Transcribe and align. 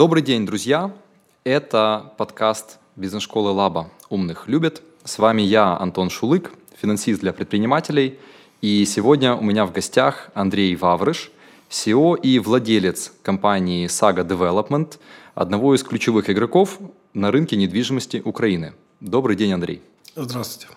Добрый 0.00 0.22
день, 0.22 0.46
друзья! 0.46 0.94
Это 1.44 2.14
подкаст 2.16 2.78
бизнес-школы 2.96 3.50
Лаба 3.50 3.90
«Умных 4.08 4.48
любят». 4.48 4.80
С 5.04 5.18
вами 5.18 5.42
я, 5.42 5.76
Антон 5.76 6.08
Шулык, 6.08 6.52
финансист 6.74 7.20
для 7.20 7.34
предпринимателей. 7.34 8.18
И 8.62 8.86
сегодня 8.86 9.34
у 9.34 9.42
меня 9.42 9.66
в 9.66 9.72
гостях 9.72 10.30
Андрей 10.32 10.74
Ваврыш, 10.74 11.30
SEO 11.68 12.18
и 12.18 12.38
владелец 12.38 13.12
компании 13.22 13.88
Saga 13.88 14.26
Development, 14.26 14.98
одного 15.34 15.74
из 15.74 15.82
ключевых 15.82 16.30
игроков 16.30 16.78
на 17.12 17.30
рынке 17.30 17.56
недвижимости 17.56 18.22
Украины. 18.24 18.72
Добрый 19.00 19.36
день, 19.36 19.52
Андрей. 19.52 19.82
Здравствуйте. 20.16 20.74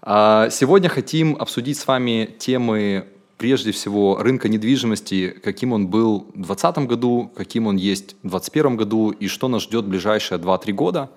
А, 0.00 0.48
сегодня 0.50 0.88
хотим 0.88 1.34
обсудить 1.34 1.76
с 1.76 1.84
вами 1.88 2.36
темы 2.38 3.08
прежде 3.38 3.70
всего 3.70 4.18
рынка 4.20 4.48
недвижимости, 4.48 5.30
каким 5.42 5.72
он 5.72 5.86
был 5.86 6.26
в 6.34 6.46
2020 6.46 6.78
году, 6.78 7.30
каким 7.34 7.68
он 7.68 7.76
есть 7.76 8.16
в 8.22 8.30
2021 8.30 8.76
году 8.76 9.10
и 9.10 9.28
что 9.28 9.48
нас 9.48 9.62
ждет 9.62 9.84
в 9.84 9.88
ближайшие 9.88 10.38
2-3 10.38 10.72
года. 10.72 11.10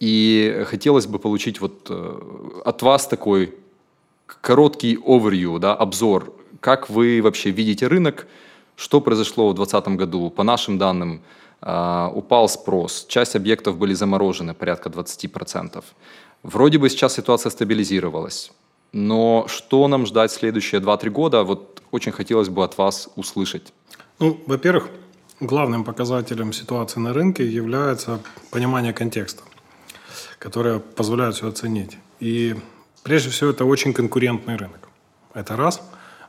И 0.00 0.64
хотелось 0.66 1.06
бы 1.06 1.18
получить 1.18 1.60
вот 1.60 1.86
э, 1.90 2.62
от 2.64 2.82
вас 2.82 3.06
такой 3.06 3.54
короткий 4.40 4.96
overview, 4.96 5.58
да, 5.58 5.74
обзор, 5.74 6.34
как 6.60 6.90
вы 6.90 7.20
вообще 7.22 7.50
видите 7.50 7.86
рынок, 7.86 8.26
что 8.74 9.00
произошло 9.00 9.50
в 9.50 9.54
2020 9.54 9.96
году. 9.96 10.30
По 10.30 10.42
нашим 10.42 10.78
данным, 10.78 11.22
э, 11.60 12.08
упал 12.14 12.48
спрос, 12.48 13.06
часть 13.08 13.36
объектов 13.36 13.76
были 13.76 13.94
заморожены, 13.94 14.54
порядка 14.54 14.88
20%. 14.88 15.84
Вроде 16.42 16.78
бы 16.78 16.88
сейчас 16.88 17.14
ситуация 17.14 17.50
стабилизировалась. 17.50 18.50
Но 18.92 19.46
что 19.48 19.88
нам 19.88 20.06
ждать 20.06 20.32
следующие 20.32 20.80
2-3 20.80 21.10
года, 21.10 21.42
вот 21.42 21.82
очень 21.90 22.12
хотелось 22.12 22.48
бы 22.48 22.62
от 22.64 22.76
вас 22.78 23.08
услышать. 23.16 23.72
Ну, 24.18 24.38
во-первых, 24.46 24.88
главным 25.40 25.84
показателем 25.84 26.52
ситуации 26.52 27.00
на 27.00 27.12
рынке 27.12 27.46
является 27.46 28.20
понимание 28.50 28.92
контекста, 28.92 29.42
которое 30.38 30.78
позволяет 30.78 31.34
все 31.34 31.48
оценить. 31.48 31.98
И 32.20 32.54
прежде 33.02 33.30
всего 33.30 33.50
это 33.50 33.64
очень 33.64 33.92
конкурентный 33.92 34.56
рынок. 34.56 34.88
Это 35.34 35.56
раз. 35.56 35.80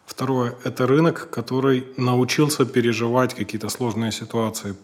Второе, 0.06 0.56
это 0.64 0.86
рынок, 0.86 1.30
который 1.30 1.86
научился 1.98 2.66
переживать 2.66 3.34
какие-то 3.34 3.70
сложные 3.70 4.12
ситуации 4.12 4.76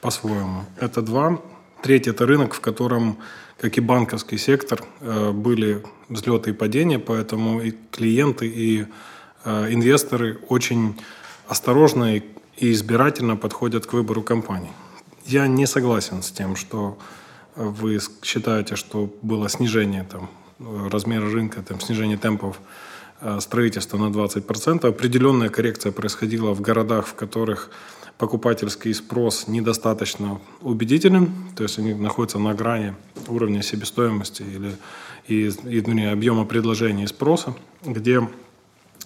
по-своему. 0.00 0.64
Это 0.80 1.02
два. 1.02 1.38
Третье– 1.82 2.10
это 2.12 2.26
рынок, 2.26 2.54
в 2.54 2.60
котором, 2.60 3.18
как 3.58 3.76
и 3.76 3.80
банковский 3.80 4.38
сектор, 4.38 4.84
э, 5.00 5.32
были 5.32 5.82
взлеты 6.08 6.50
и 6.50 6.52
падения, 6.52 6.98
поэтому 6.98 7.60
и 7.60 7.74
клиенты, 7.90 8.46
и 8.46 8.86
э, 9.44 9.72
инвесторы 9.72 10.38
очень 10.48 10.94
осторожно 11.48 12.16
и 12.16 12.22
избирательно 12.72 13.36
подходят 13.36 13.86
к 13.86 13.92
выбору 13.92 14.22
компаний. 14.22 14.70
Я 15.26 15.46
не 15.46 15.66
согласен 15.66 16.22
с 16.22 16.30
тем, 16.30 16.56
что 16.56 16.98
вы 17.56 17.98
считаете, 18.22 18.76
что 18.76 19.12
было 19.22 19.48
снижение 19.48 20.04
там, 20.04 20.30
размера 20.90 21.28
рынка, 21.30 21.62
там, 21.62 21.80
снижение 21.80 22.16
темпов 22.16 22.60
э, 23.20 23.40
строительства 23.40 23.98
на 23.98 24.10
20%. 24.12 24.86
Определенная 24.86 25.48
коррекция 25.48 25.92
происходила 25.92 26.54
в 26.54 26.60
городах, 26.60 27.06
в 27.06 27.14
которых 27.14 27.70
покупательский 28.18 28.92
спрос 28.92 29.46
недостаточно 29.46 30.40
убедителен, 30.60 31.32
то 31.56 31.62
есть 31.62 31.78
они 31.78 31.94
находятся 31.94 32.38
на 32.38 32.52
грани 32.52 32.94
уровня 33.28 33.62
себестоимости 33.62 34.42
или 34.42 34.76
и, 35.28 35.48
и 35.48 35.82
ну, 35.86 36.12
объема 36.12 36.44
предложения 36.44 37.04
и 37.04 37.06
спроса, 37.06 37.54
где 37.84 38.28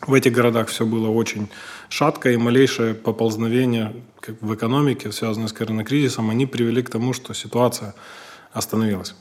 в 0.07 0.15
этих 0.15 0.33
городах 0.33 0.69
все 0.69 0.87
было 0.87 1.09
очень 1.09 1.49
шатко, 1.89 2.31
и 2.31 2.37
малейшее 2.37 2.95
поползновение 2.95 3.95
как 4.21 4.41
в 4.41 4.55
экономике, 4.55 5.13
связанное 5.13 5.49
с 5.49 5.53
коронакризисом, 5.53 6.31
они 6.31 6.47
привели 6.47 6.83
к 6.83 6.91
тому, 6.91 7.13
что 7.13 7.35
ситуация 7.35 7.95
остановилась. 8.53 9.15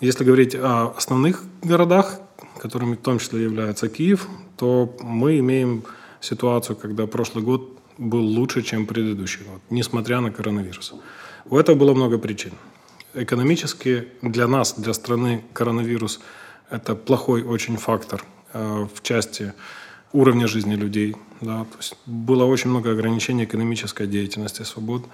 Если 0.00 0.24
говорить 0.24 0.54
о 0.54 0.94
основных 0.96 1.44
городах, 1.62 2.20
которыми 2.58 2.94
в 2.94 3.00
том 3.00 3.18
числе 3.18 3.44
является 3.44 3.88
Киев, 3.88 4.28
то 4.56 4.96
мы 5.02 5.38
имеем 5.38 5.84
ситуацию, 6.20 6.76
когда 6.76 7.06
прошлый 7.06 7.44
год 7.44 7.78
был 7.98 8.24
лучше, 8.24 8.62
чем 8.62 8.86
предыдущий 8.86 9.44
год, 9.44 9.60
несмотря 9.70 10.20
на 10.20 10.30
коронавирус. 10.30 10.94
У 11.46 11.56
этого 11.56 11.76
было 11.76 11.94
много 11.94 12.18
причин. 12.18 12.52
Экономически 13.14 14.08
для 14.22 14.48
нас, 14.48 14.74
для 14.78 14.92
страны, 14.92 15.44
коронавирус– 15.52 16.20
это 16.70 16.94
плохой 16.94 17.42
очень 17.42 17.76
фактор 17.76 18.24
э, 18.52 18.86
в 18.94 19.02
части 19.02 19.52
уровня 20.12 20.46
жизни 20.46 20.74
людей. 20.74 21.14
Да? 21.40 21.64
То 21.64 21.76
есть 21.78 21.96
было 22.06 22.44
очень 22.44 22.70
много 22.70 22.90
ограничений 22.90 23.44
экономической 23.44 24.06
деятельности, 24.06 24.62
свобод. 24.62 25.04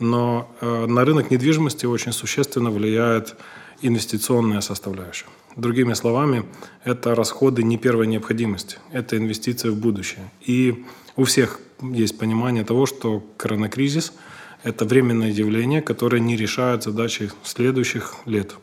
Но 0.00 0.48
э, 0.60 0.86
на 0.86 1.04
рынок 1.04 1.30
недвижимости 1.30 1.86
очень 1.86 2.12
существенно 2.12 2.70
влияет 2.70 3.36
инвестиционная 3.82 4.60
составляющая. 4.60 5.26
Другими 5.56 5.94
словами, 5.94 6.44
это 6.84 7.14
расходы 7.14 7.62
не 7.62 7.78
первой 7.78 8.06
необходимости, 8.08 8.78
это 8.90 9.16
инвестиции 9.16 9.68
в 9.68 9.76
будущее. 9.76 10.30
И 10.40 10.84
у 11.16 11.24
всех 11.24 11.60
есть 11.80 12.18
понимание 12.18 12.64
того, 12.64 12.86
что 12.86 13.22
коронакризис– 13.36 14.12
это 14.62 14.84
временное 14.84 15.30
явление, 15.30 15.82
которое 15.82 16.20
не 16.20 16.36
решает 16.36 16.82
задачи 16.82 17.30
следующих 17.42 18.14
лет. 18.24 18.54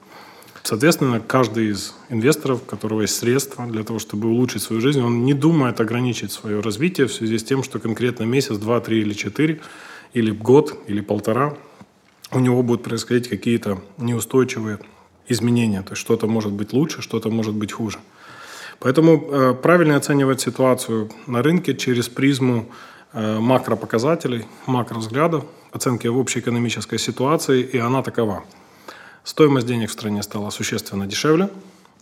Соответственно, 0.63 1.19
каждый 1.19 1.69
из 1.69 1.95
инвесторов, 2.09 2.62
у 2.62 2.66
которого 2.66 3.01
есть 3.01 3.16
средства 3.16 3.66
для 3.66 3.84
того, 3.84 4.00
чтобы 4.00 4.29
улучшить 4.29 4.62
свою 4.62 4.81
жизнь, 4.81 5.01
он 5.01 5.25
не 5.25 5.34
думает 5.34 5.79
ограничить 5.79 6.31
свое 6.31 6.59
развитие 6.59 7.07
в 7.07 7.13
связи 7.13 7.38
с 7.38 7.44
тем, 7.44 7.63
что 7.63 7.79
конкретно 7.79 8.23
месяц, 8.23 8.57
два, 8.57 8.79
три 8.79 9.01
или 9.01 9.13
четыре, 9.13 9.59
или 10.13 10.31
год, 10.31 10.78
или 10.88 11.01
полтора 11.01 11.56
у 12.31 12.39
него 12.39 12.63
будут 12.63 12.83
происходить 12.83 13.28
какие-то 13.28 13.81
неустойчивые 13.97 14.79
изменения. 15.28 15.81
То 15.81 15.91
есть 15.91 16.01
что-то 16.01 16.28
может 16.28 16.51
быть 16.51 16.73
лучше, 16.73 17.01
что-то 17.01 17.29
может 17.29 17.56
быть 17.56 17.72
хуже. 17.72 18.00
Поэтому 18.81 19.28
э, 19.30 19.53
правильно 19.53 19.96
оценивать 19.96 20.42
ситуацию 20.42 21.09
на 21.28 21.44
рынке 21.44 21.75
через 21.75 22.09
призму 22.09 22.66
э, 23.14 23.40
макропоказателей, 23.40 24.46
макровзгляда, 24.66 25.44
оценки 25.72 26.08
в 26.08 26.18
общей 26.18 26.40
экономической 26.40 26.97
ситуации, 26.97 27.62
и 27.62 27.78
она 27.78 28.02
такова. 28.02 28.44
Стоимость 29.24 29.68
денег 29.68 29.90
в 29.90 29.94
стране 29.94 30.24
стала 30.24 30.50
существенно 30.50 31.06
дешевле, 31.06 31.50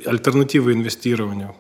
альтернативы 0.06 0.72
инвестирования 0.72 1.54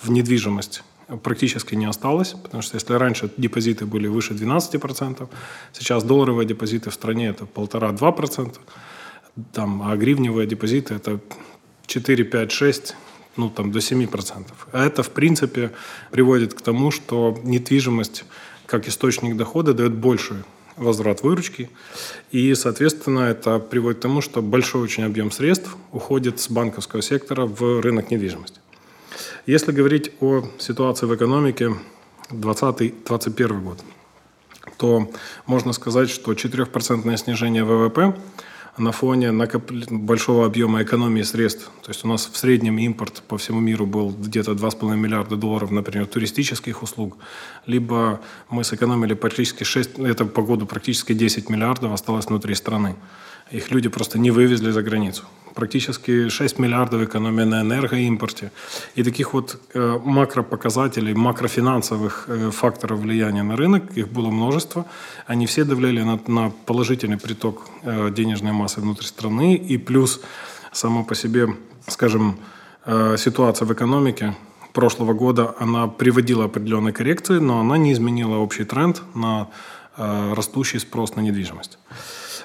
в 0.00 0.10
недвижимость 0.10 0.84
практически 1.22 1.74
не 1.74 1.86
осталось, 1.86 2.34
потому 2.40 2.62
что 2.62 2.76
если 2.76 2.94
раньше 2.94 3.28
депозиты 3.36 3.86
были 3.86 4.06
выше 4.06 4.34
12%, 4.34 5.28
сейчас 5.72 6.04
долларовые 6.04 6.46
депозиты 6.46 6.90
в 6.90 6.94
стране 6.94 7.28
это 7.28 7.44
1,5-2%, 7.44 8.56
там, 9.52 9.82
а 9.82 9.96
гривневые 9.96 10.46
депозиты 10.46 10.94
это 10.94 11.18
4, 11.86 12.24
5, 12.24 12.52
6, 12.52 12.94
ну, 13.36 13.50
там, 13.50 13.72
до 13.72 13.78
7%. 13.78 14.44
А 14.72 14.86
это, 14.86 15.02
в 15.02 15.10
принципе, 15.10 15.70
приводит 16.10 16.54
к 16.54 16.60
тому, 16.60 16.90
что 16.90 17.38
недвижимость 17.44 18.24
как 18.66 18.88
источник 18.88 19.36
дохода 19.36 19.74
дает 19.74 19.94
больший 19.94 20.36
возврат 20.76 21.22
выручки. 21.22 21.68
И, 22.30 22.54
соответственно, 22.54 23.20
это 23.20 23.58
приводит 23.58 23.98
к 23.98 24.02
тому, 24.02 24.20
что 24.20 24.42
большой 24.42 24.82
очень 24.82 25.04
объем 25.04 25.30
средств 25.30 25.76
уходит 25.92 26.40
с 26.40 26.48
банковского 26.48 27.02
сектора 27.02 27.46
в 27.46 27.80
рынок 27.80 28.10
недвижимости. 28.10 28.60
Если 29.46 29.72
говорить 29.72 30.12
о 30.20 30.44
ситуации 30.58 31.06
в 31.06 31.14
экономике 31.14 31.74
2020-2021 32.30 33.60
год, 33.60 33.78
то 34.76 35.10
можно 35.46 35.72
сказать, 35.72 36.08
что 36.08 36.32
4% 36.32 37.16
снижение 37.16 37.64
ВВП 37.64 38.14
на 38.80 38.92
фоне 38.92 39.32
большого 39.90 40.46
объема 40.46 40.82
экономии 40.82 41.22
средств. 41.22 41.70
То 41.82 41.90
есть 41.90 42.04
у 42.04 42.08
нас 42.08 42.28
в 42.32 42.36
среднем 42.36 42.78
импорт 42.78 43.22
по 43.28 43.36
всему 43.36 43.60
миру 43.60 43.86
был 43.86 44.10
где-то 44.10 44.52
2,5 44.52 44.96
миллиарда 44.96 45.36
долларов, 45.36 45.70
например, 45.70 46.06
туристических 46.06 46.82
услуг. 46.82 47.16
Либо 47.66 48.20
мы 48.48 48.64
сэкономили 48.64 49.14
практически 49.14 49.64
6, 49.64 49.98
это 49.98 50.24
по 50.24 50.42
году 50.42 50.66
практически 50.66 51.12
10 51.12 51.50
миллиардов 51.50 51.92
осталось 51.92 52.26
внутри 52.26 52.54
страны. 52.54 52.96
Их 53.50 53.70
люди 53.70 53.88
просто 53.88 54.18
не 54.18 54.30
вывезли 54.30 54.70
за 54.70 54.82
границу. 54.82 55.24
Практически 55.54 56.28
6 56.28 56.58
миллиардов 56.58 57.02
экономия 57.02 57.44
на 57.44 57.62
энергоимпорте. 57.62 58.52
И 58.94 59.02
таких 59.02 59.32
вот 59.34 59.60
э, 59.74 59.98
макропоказателей, 60.04 61.14
макрофинансовых 61.14 62.24
э, 62.28 62.50
факторов 62.50 63.00
влияния 63.00 63.42
на 63.42 63.56
рынок, 63.56 63.82
их 63.96 64.08
было 64.08 64.30
множество. 64.30 64.84
Они 65.26 65.46
все 65.46 65.64
давляли 65.64 66.02
на, 66.02 66.20
на 66.26 66.50
положительный 66.66 67.18
приток 67.18 67.68
э, 67.82 68.10
денежной 68.10 68.52
массы 68.52 68.80
внутрь 68.80 69.04
страны. 69.04 69.56
И 69.56 69.78
плюс 69.78 70.20
само 70.72 71.04
по 71.04 71.14
себе, 71.14 71.48
скажем, 71.88 72.36
ситуация 73.18 73.66
в 73.66 73.72
экономике 73.72 74.34
прошлого 74.72 75.12
года, 75.12 75.54
она 75.58 75.86
приводила 75.86 76.44
определенные 76.44 76.92
коррекции, 76.92 77.38
но 77.38 77.60
она 77.60 77.76
не 77.76 77.92
изменила 77.92 78.36
общий 78.36 78.64
тренд 78.64 79.02
на 79.14 79.48
растущий 79.96 80.80
спрос 80.80 81.14
на 81.16 81.20
недвижимость. 81.20 81.78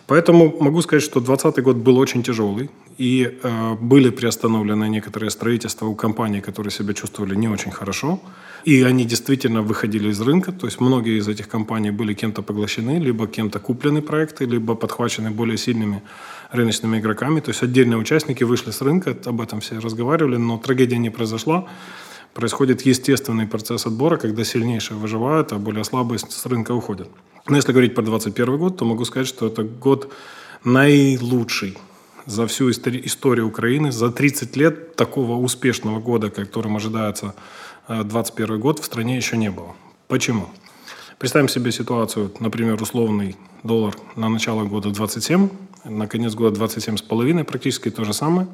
Поэтому 0.07 0.56
могу 0.60 0.81
сказать, 0.81 1.04
что 1.04 1.19
2020 1.19 1.63
год 1.63 1.78
был 1.78 1.98
очень 1.98 2.22
тяжелый, 2.22 2.69
и 3.00 3.40
э, 3.44 3.75
были 3.81 4.12
приостановлены 4.12 4.88
некоторые 4.88 5.30
строительства 5.30 5.88
у 5.88 5.96
компаний, 5.96 6.42
которые 6.42 6.72
себя 6.72 6.94
чувствовали 6.94 7.36
не 7.36 7.48
очень 7.48 7.72
хорошо, 7.72 8.19
и 8.66 8.84
они 8.84 9.06
действительно 9.06 9.62
выходили 9.62 10.10
из 10.10 10.22
рынка, 10.22 10.52
то 10.52 10.68
есть 10.68 10.80
многие 10.80 11.18
из 11.18 11.28
этих 11.28 11.48
компаний 11.48 11.92
были 11.92 12.13
кем-то 12.13 12.44
поглощены, 12.44 13.00
либо 13.00 13.28
кем-то 13.28 13.60
куплены 13.60 14.02
проекты, 14.02 14.46
либо 14.46 14.75
подхвачены 14.75 15.31
более 15.31 15.57
сильными 15.57 16.02
рыночными 16.52 17.00
игроками, 17.00 17.40
то 17.40 17.50
есть 17.50 17.63
отдельные 17.63 17.98
участники 17.98 18.44
вышли 18.44 18.72
с 18.72 18.81
рынка, 18.81 19.18
об 19.25 19.42
этом 19.42 19.60
все 19.60 19.80
разговаривали, 19.80 20.38
но 20.38 20.57
трагедия 20.57 21.00
не 21.00 21.10
произошла, 21.10 21.66
происходит 22.35 22.81
естественный 22.81 23.47
процесс 23.47 23.87
отбора, 23.87 24.17
когда 24.17 24.43
сильнейшие 24.43 24.97
выживают, 24.97 25.53
а 25.53 25.57
более 25.57 25.85
слабые 25.85 26.19
с 26.19 26.45
рынка 26.45 26.73
уходят. 26.73 27.07
Но 27.47 27.55
если 27.55 27.71
говорить 27.71 27.95
про 27.95 28.03
2021 28.03 28.57
год, 28.57 28.77
то 28.77 28.85
могу 28.85 29.05
сказать, 29.05 29.27
что 29.27 29.47
это 29.47 29.63
год 29.63 30.11
наилучший 30.63 31.77
за 32.25 32.45
всю 32.45 32.71
историю 32.71 33.47
Украины. 33.47 33.91
За 33.91 34.11
30 34.11 34.55
лет 34.57 34.95
такого 34.95 35.37
успешного 35.37 35.99
года, 35.99 36.29
которым 36.29 36.75
ожидается 36.75 37.35
2021 37.87 38.55
э, 38.55 38.57
год, 38.57 38.79
в 38.79 38.85
стране 38.85 39.15
еще 39.15 39.37
не 39.37 39.49
было. 39.49 39.73
Почему? 40.09 40.49
Представим 41.17 41.47
себе 41.47 41.71
ситуацию, 41.71 42.33
например, 42.41 42.81
условный 42.81 43.37
доллар 43.63 43.95
на 44.17 44.27
начало 44.27 44.65
года 44.65 44.89
27, 44.89 45.49
на 45.85 46.07
конец 46.07 46.33
года 46.33 46.59
27,5, 46.59 47.45
практически 47.45 47.89
то 47.89 48.03
же 48.03 48.11
самое. 48.11 48.47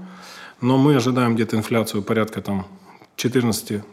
Но 0.59 0.77
мы 0.77 0.95
ожидаем 0.95 1.33
где-то 1.33 1.57
инфляцию 1.57 2.03
порядка 2.03 2.41
там 2.41 2.67
14%. 3.17 3.83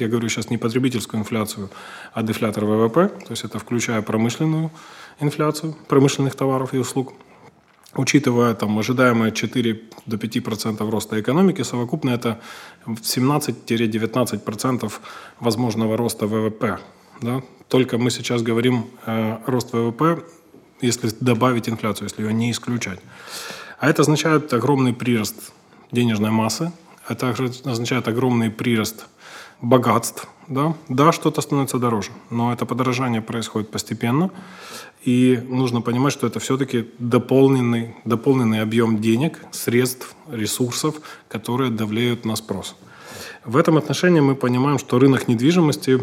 Я 0.00 0.08
говорю 0.08 0.28
сейчас 0.28 0.50
не 0.50 0.58
потребительскую 0.58 1.20
инфляцию, 1.20 1.70
а 2.12 2.22
дефлятор 2.22 2.64
ВВП. 2.64 3.08
То 3.08 3.30
есть 3.30 3.44
это 3.44 3.58
включая 3.58 4.02
промышленную 4.02 4.70
инфляцию 5.20 5.76
промышленных 5.88 6.34
товаров 6.34 6.74
и 6.74 6.78
услуг. 6.78 7.14
Учитывая 7.94 8.54
там 8.54 8.78
ожидаемое 8.78 9.30
4 9.30 9.80
до 10.06 10.16
5% 10.16 10.90
роста 10.90 11.20
экономики, 11.20 11.62
совокупно 11.62 12.10
это 12.10 12.40
17-19% 12.86 14.92
возможного 15.40 15.96
роста 15.96 16.26
ВВП. 16.26 16.78
Да? 17.22 17.42
Только 17.68 17.98
мы 17.98 18.10
сейчас 18.10 18.42
говорим 18.42 18.86
э, 19.06 19.38
рост 19.46 19.72
ВВП, 19.72 20.22
если 20.82 21.10
добавить 21.20 21.68
инфляцию, 21.68 22.08
если 22.08 22.22
ее 22.22 22.32
не 22.32 22.50
исключать. 22.50 23.00
А 23.78 23.88
это 23.88 24.02
означает 24.02 24.52
огромный 24.52 24.92
прирост 24.92 25.52
денежной 25.90 26.30
массы, 26.30 26.72
это 27.08 27.34
означает 27.64 28.08
огромный 28.08 28.50
прирост 28.50 29.06
богатств. 29.60 30.28
Да, 30.46 30.74
да 30.88 31.12
что-то 31.12 31.40
становится 31.40 31.78
дороже, 31.78 32.10
но 32.30 32.52
это 32.52 32.64
подорожание 32.64 33.20
происходит 33.20 33.70
постепенно. 33.70 34.30
И 35.04 35.40
нужно 35.48 35.80
понимать, 35.80 36.12
что 36.12 36.26
это 36.26 36.40
все-таки 36.40 36.88
дополненный, 36.98 37.94
дополненный 38.04 38.62
объем 38.62 39.00
денег, 39.00 39.38
средств, 39.52 40.14
ресурсов, 40.30 40.96
которые 41.28 41.70
давлеют 41.70 42.24
на 42.24 42.36
спрос. 42.36 42.76
В 43.44 43.56
этом 43.56 43.78
отношении 43.78 44.20
мы 44.20 44.34
понимаем, 44.34 44.78
что 44.78 44.98
рынок 44.98 45.28
недвижимости 45.28 46.02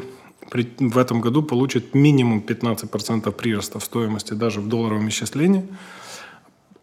в 0.80 0.98
этом 0.98 1.22
году 1.22 1.44
получит 1.44 1.94
минимум 1.94 2.44
15% 2.48 3.32
прироста 3.32 3.80
в 3.80 3.84
стоимости 3.84 4.34
даже 4.34 4.62
в 4.62 4.68
долларовом 4.68 5.10
исчислении– 5.10 5.68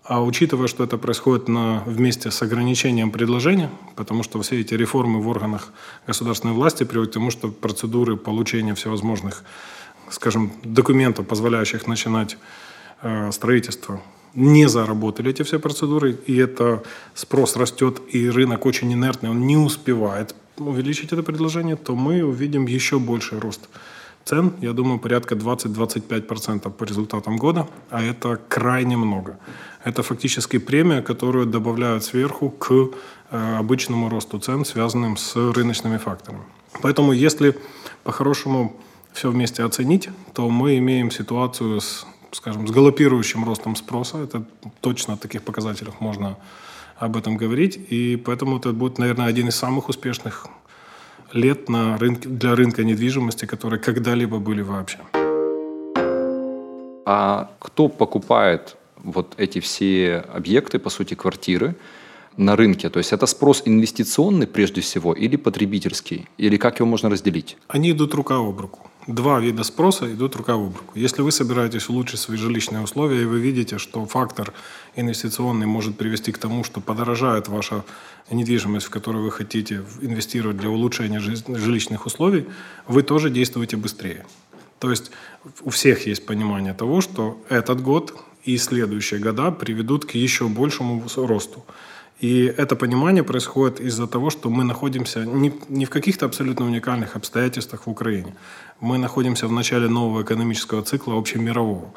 а 0.05 0.23
учитывая, 0.23 0.67
что 0.67 0.83
это 0.85 0.99
происходит 0.99 1.49
на, 1.49 1.83
вместе 1.87 2.31
с 2.31 2.43
ограничением 2.43 3.11
предложения, 3.11 3.71
потому 3.95 4.23
что 4.23 4.41
все 4.43 4.61
эти 4.61 4.75
реформы 4.75 5.21
в 5.21 5.29
органах 5.29 5.73
государственной 6.07 6.55
власти 6.55 6.85
приводят 6.85 7.13
к 7.13 7.15
тому, 7.15 7.31
что 7.31 7.49
процедуры 7.49 8.17
получения 8.17 8.75
всевозможных, 8.75 9.45
скажем, 10.11 10.53
документов, 10.65 11.27
позволяющих 11.27 11.87
начинать 11.87 12.37
э, 13.03 13.31
строительство, 13.31 14.01
не 14.35 14.67
заработали 14.69 15.31
эти 15.31 15.43
все 15.43 15.59
процедуры, 15.59 16.19
и 16.27 16.37
это 16.37 16.83
спрос 17.15 17.57
растет, 17.57 18.01
и 18.09 18.29
рынок 18.29 18.67
очень 18.67 18.93
инертный, 18.93 19.31
он 19.31 19.47
не 19.47 19.57
успевает 19.57 20.35
увеличить 20.57 21.13
это 21.13 21.23
предложение, 21.23 21.77
то 21.77 21.95
мы 21.95 22.23
увидим 22.25 22.67
еще 22.67 22.99
больший 22.99 23.39
рост 23.39 23.69
цен, 24.25 24.53
я 24.61 24.73
думаю, 24.73 24.99
порядка 24.99 25.35
20-25% 25.35 26.71
по 26.71 26.85
результатам 26.85 27.37
года, 27.37 27.67
а 27.91 28.03
это 28.03 28.39
крайне 28.49 28.97
много. 28.97 29.39
Это 29.85 30.03
фактически 30.03 30.59
премия, 30.59 31.03
которую 31.03 31.47
добавляют 31.47 32.05
сверху 32.05 32.51
к 32.51 32.71
э, 33.31 33.57
обычному 33.59 34.09
росту 34.09 34.39
цен, 34.39 34.65
связанным 34.65 35.17
с 35.17 35.35
рыночными 35.35 35.99
факторами. 35.99 36.45
Поэтому 36.83 37.13
если 37.13 37.57
по-хорошему 38.05 38.77
все 39.13 39.31
вместе 39.31 39.65
оценить, 39.65 40.09
то 40.35 40.49
мы 40.49 40.79
имеем 40.79 41.11
ситуацию 41.11 41.81
с, 41.81 42.07
скажем, 42.31 42.67
с 42.67 42.71
галопирующим 42.71 43.45
ростом 43.45 43.77
спроса. 43.77 44.19
Это 44.19 44.45
точно 44.81 45.17
в 45.17 45.19
таких 45.19 45.43
показателях 45.43 46.01
можно 46.01 46.37
об 46.97 47.17
этом 47.17 47.37
говорить. 47.37 47.79
И 47.91 48.17
поэтому 48.17 48.59
это 48.59 48.73
будет, 48.73 48.99
наверное, 48.99 49.27
один 49.27 49.49
из 49.49 49.57
самых 49.57 49.89
успешных 49.89 50.47
лет 51.33 51.69
на 51.69 51.99
рынке, 51.99 52.29
для 52.29 52.55
рынка 52.55 52.85
недвижимости, 52.85 53.47
которые 53.47 53.81
когда-либо 53.81 54.39
были 54.39 54.63
вообще. 54.63 54.99
А 57.05 57.51
кто 57.59 57.89
покупает 57.89 58.77
вот 59.03 59.35
эти 59.37 59.61
все 59.61 60.25
объекты, 60.33 60.79
по 60.79 60.91
сути, 60.91 61.15
квартиры 61.15 61.75
на 62.37 62.57
рынке? 62.57 62.89
То 62.89 62.99
есть 62.99 63.13
это 63.13 63.27
спрос 63.27 63.63
инвестиционный 63.65 64.47
прежде 64.47 64.81
всего 64.81 65.13
или 65.13 65.37
потребительский? 65.37 66.29
Или 66.39 66.57
как 66.57 66.81
его 66.81 66.89
можно 66.89 67.11
разделить? 67.11 67.57
Они 67.69 67.91
идут 67.91 68.15
рука 68.15 68.37
об 68.37 68.61
руку. 68.61 68.89
Два 69.09 69.41
вида 69.41 69.65
спроса 69.65 70.07
идут 70.13 70.37
рука 70.37 70.55
об 70.55 70.77
руку. 70.77 70.93
Если 70.95 71.23
вы 71.23 71.33
собираетесь 71.33 71.89
улучшить 71.89 72.21
свои 72.21 72.37
жилищные 72.37 72.83
условия, 72.83 73.23
и 73.23 73.25
вы 73.25 73.41
видите, 73.41 73.79
что 73.79 74.07
фактор 74.07 74.53
инвестиционный 74.95 75.67
может 75.67 75.97
привести 75.97 76.31
к 76.31 76.39
тому, 76.39 76.63
что 76.63 76.81
подорожает 76.81 77.49
ваша 77.49 77.85
недвижимость, 78.31 78.87
в 78.87 78.91
которую 78.91 79.25
вы 79.25 79.33
хотите 79.33 79.83
инвестировать 80.01 80.57
для 80.57 80.71
улучшения 80.71 81.19
жилищных 81.19 82.07
условий, 82.07 82.47
вы 82.87 83.03
тоже 83.03 83.31
действуете 83.31 83.77
быстрее. 83.77 84.25
То 84.79 84.91
есть 84.91 85.11
у 85.63 85.71
всех 85.71 86.07
есть 86.07 86.25
понимание 86.25 86.73
того, 86.73 87.01
что 87.01 87.41
этот 87.49 87.83
год 87.83 88.15
и 88.45 88.59
следующие 88.59 89.21
года 89.21 89.51
приведут 89.51 90.05
к 90.05 90.15
еще 90.15 90.49
большему 90.49 91.05
росту. 91.17 91.65
И 92.21 92.45
это 92.45 92.77
понимание 92.77 93.25
происходит 93.25 93.81
из-за 93.81 94.07
того, 94.07 94.31
что 94.31 94.49
мы 94.49 94.65
находимся 94.65 95.25
не, 95.25 95.53
не 95.69 95.85
в 95.85 95.91
каких-то 95.91 96.27
абсолютно 96.27 96.67
уникальных 96.67 97.17
обстоятельствах 97.17 97.87
в 97.87 97.91
Украине. 97.91 98.37
Мы 98.81 98.99
находимся 98.99 99.49
в 99.49 99.53
начале 99.53 99.89
нового 99.89 100.23
экономического 100.23 100.83
цикла 100.83 101.19
общемирового. 101.19 101.93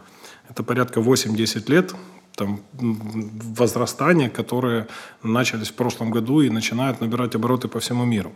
Это 0.49 0.63
порядка 0.63 0.99
8-10 0.99 1.71
лет 1.71 1.95
там, 2.35 2.59
возрастания, 2.73 4.29
которые 4.29 4.87
начались 5.23 5.69
в 5.69 5.73
прошлом 5.73 6.11
году 6.11 6.41
и 6.41 6.49
начинают 6.49 7.01
набирать 7.01 7.35
обороты 7.35 7.67
по 7.67 7.79
всему 7.79 8.05
миру. 8.05 8.31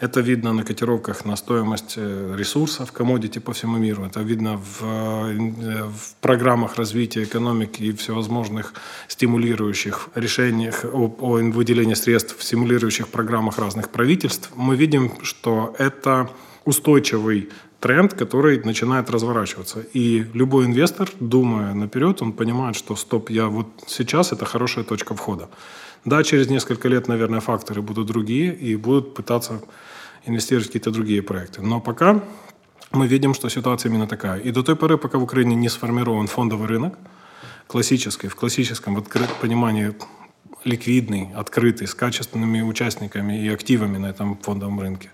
Это 0.00 0.20
видно 0.20 0.52
на 0.52 0.64
котировках 0.64 1.24
на 1.24 1.36
стоимость 1.36 1.94
э, 1.96 2.34
ресурсов, 2.36 2.92
комодити 2.92 3.38
по 3.38 3.52
всему 3.52 3.78
миру. 3.78 4.04
Это 4.04 4.20
видно 4.20 4.56
в, 4.56 4.82
э, 4.82 5.84
в 5.84 6.14
программах 6.20 6.76
развития 6.76 7.24
экономики 7.24 7.82
и 7.82 7.92
всевозможных 7.92 8.74
стимулирующих 9.08 10.08
решениях 10.14 10.84
о, 10.84 11.14
о 11.18 11.38
выделении 11.52 11.94
средств 11.94 12.36
в 12.38 12.42
стимулирующих 12.42 13.08
программах 13.08 13.58
разных 13.58 13.90
правительств. 13.90 14.50
Мы 14.56 14.76
видим, 14.76 15.12
что 15.22 15.74
это 15.78 16.28
устойчивый 16.64 17.48
тренд, 17.84 18.14
который 18.14 18.64
начинает 18.64 19.10
разворачиваться. 19.10 19.84
И 19.92 20.24
любой 20.32 20.64
инвестор, 20.64 21.10
думая 21.20 21.74
наперед, 21.74 22.22
он 22.22 22.32
понимает, 22.32 22.76
что 22.76 22.96
стоп, 22.96 23.30
я 23.30 23.46
вот 23.46 23.66
сейчас 23.86 24.32
это 24.32 24.46
хорошая 24.46 24.84
точка 24.84 25.14
входа. 25.14 25.48
Да, 26.06 26.24
через 26.24 26.48
несколько 26.48 26.88
лет, 26.88 27.08
наверное, 27.08 27.40
факторы 27.40 27.82
будут 27.82 28.06
другие 28.06 28.54
и 28.54 28.76
будут 28.76 29.14
пытаться 29.14 29.60
инвестировать 30.26 30.64
в 30.64 30.68
какие-то 30.68 30.90
другие 30.90 31.20
проекты. 31.20 31.60
Но 31.60 31.80
пока 31.80 32.22
мы 32.92 33.06
видим, 33.06 33.34
что 33.34 33.50
ситуация 33.50 33.90
именно 33.90 34.06
такая. 34.06 34.40
И 34.40 34.50
до 34.50 34.62
той 34.62 34.76
поры, 34.76 34.96
пока 34.96 35.18
в 35.18 35.22
Украине 35.22 35.54
не 35.54 35.68
сформирован 35.68 36.26
фондовый 36.26 36.68
рынок, 36.68 36.98
классический, 37.66 38.28
в 38.28 38.34
классическом 38.34 38.96
откры- 38.96 39.28
понимании 39.42 39.92
ликвидный, 40.64 41.28
открытый, 41.36 41.86
с 41.86 41.94
качественными 41.94 42.62
участниками 42.62 43.44
и 43.44 43.48
активами 43.54 43.98
на 43.98 44.06
этом 44.06 44.38
фондовом 44.42 44.80
рынке, 44.80 45.10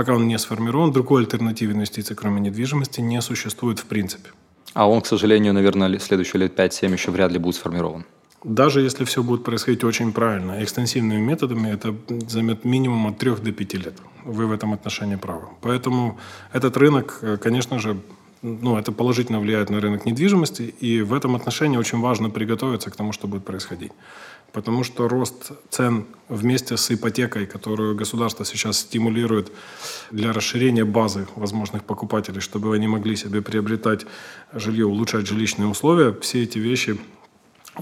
пока 0.00 0.14
он 0.14 0.26
не 0.26 0.38
сформирован, 0.38 0.92
другой 0.92 1.20
альтернативы 1.20 1.72
инвестиций, 1.74 2.16
кроме 2.16 2.40
недвижимости, 2.40 3.02
не 3.02 3.20
существует 3.20 3.78
в 3.78 3.84
принципе. 3.84 4.30
А 4.72 4.88
он, 4.88 5.02
к 5.02 5.06
сожалению, 5.06 5.52
наверное, 5.52 5.98
следующие 5.98 6.40
лет 6.40 6.58
5-7 6.58 6.92
еще 6.92 7.10
вряд 7.10 7.32
ли 7.32 7.38
будет 7.38 7.56
сформирован. 7.56 8.04
Даже 8.42 8.80
если 8.80 9.04
все 9.04 9.22
будет 9.22 9.44
происходить 9.44 9.84
очень 9.84 10.12
правильно, 10.12 10.62
экстенсивными 10.62 11.20
методами, 11.20 11.68
это 11.68 11.94
займет 12.28 12.64
минимум 12.64 13.08
от 13.08 13.18
3 13.18 13.30
до 13.42 13.52
5 13.52 13.74
лет. 13.74 13.94
Вы 14.24 14.46
в 14.46 14.52
этом 14.52 14.72
отношении 14.72 15.16
правы. 15.16 15.48
Поэтому 15.60 16.18
этот 16.54 16.78
рынок, 16.78 17.18
э, 17.20 17.36
конечно 17.36 17.78
же, 17.78 17.96
ну, 18.42 18.78
это 18.78 18.92
положительно 18.92 19.40
влияет 19.40 19.70
на 19.70 19.80
рынок 19.80 20.06
недвижимости, 20.06 20.74
и 20.82 21.02
в 21.02 21.12
этом 21.12 21.36
отношении 21.36 21.78
очень 21.78 22.00
важно 22.00 22.30
приготовиться 22.30 22.90
к 22.90 22.96
тому, 22.96 23.12
что 23.12 23.28
будет 23.28 23.44
происходить. 23.44 23.92
Потому 24.52 24.84
что 24.84 25.08
рост 25.08 25.52
цен 25.70 26.06
вместе 26.28 26.76
с 26.76 26.90
ипотекой, 26.90 27.46
которую 27.46 27.94
государство 27.94 28.44
сейчас 28.44 28.78
стимулирует 28.78 29.52
для 30.10 30.32
расширения 30.32 30.84
базы 30.84 31.26
возможных 31.36 31.84
покупателей, 31.84 32.40
чтобы 32.40 32.74
они 32.74 32.88
могли 32.88 33.16
себе 33.16 33.42
приобретать 33.42 34.06
жилье, 34.52 34.86
улучшать 34.86 35.26
жилищные 35.26 35.68
условия, 35.68 36.12
все 36.20 36.42
эти 36.42 36.58
вещи 36.58 36.98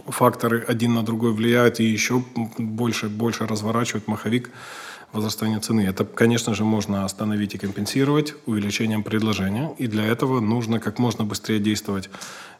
факторы 0.07 0.65
один 0.67 0.95
на 0.95 1.03
другой 1.03 1.33
влияют 1.33 1.81
и 1.81 1.85
еще 1.85 2.23
больше, 2.59 3.09
больше 3.09 3.47
разворачивают 3.47 4.07
маховик 4.07 4.51
возрастания 5.13 5.59
цены. 5.61 5.83
Это, 5.83 6.05
конечно 6.05 6.55
же, 6.55 6.65
можно 6.65 7.05
остановить 7.05 7.55
и 7.55 7.59
компенсировать 7.59 8.35
увеличением 8.47 9.03
предложения. 9.03 9.75
И 9.79 9.87
для 9.87 10.05
этого 10.05 10.41
нужно 10.41 10.81
как 10.81 10.99
можно 10.99 11.25
быстрее 11.25 11.59
действовать 11.59 12.11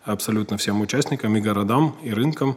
абсолютно 0.05 0.57
всем 0.57 0.81
участникам, 0.81 1.37
и 1.37 1.41
городам, 1.41 1.97
и 2.03 2.11
рынкам, 2.11 2.57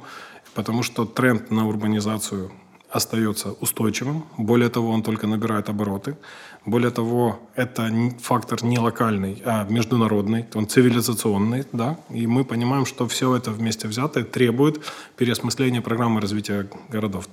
потому 0.56 0.84
что 0.84 1.06
тренд 1.06 1.52
на 1.52 1.68
урбанизацию 1.68 2.52
остается 2.92 3.54
устойчивым. 3.62 4.26
Более 4.38 4.70
того, 4.70 4.90
он 4.92 5.02
только 5.02 5.28
набирает 5.28 5.70
обороты. 5.70 6.18
Более 6.66 6.92
того, 6.92 7.40
это 7.56 7.90
фактор 8.22 8.64
не 8.64 8.78
локальный, 8.78 9.42
а 9.46 9.66
международный, 9.70 10.46
он 10.54 10.68
цивилизационный, 10.68 11.66
да, 11.72 11.98
и 12.10 12.28
мы 12.28 12.44
понимаем, 12.44 12.86
что 12.86 13.08
все 13.08 13.36
это 13.36 13.52
вместе 13.52 13.88
взятое 13.88 14.24
требует 14.24 14.82
переосмысления 15.18 15.82
программы 15.82 16.22
развития 16.22 16.68
городов. 16.90 17.28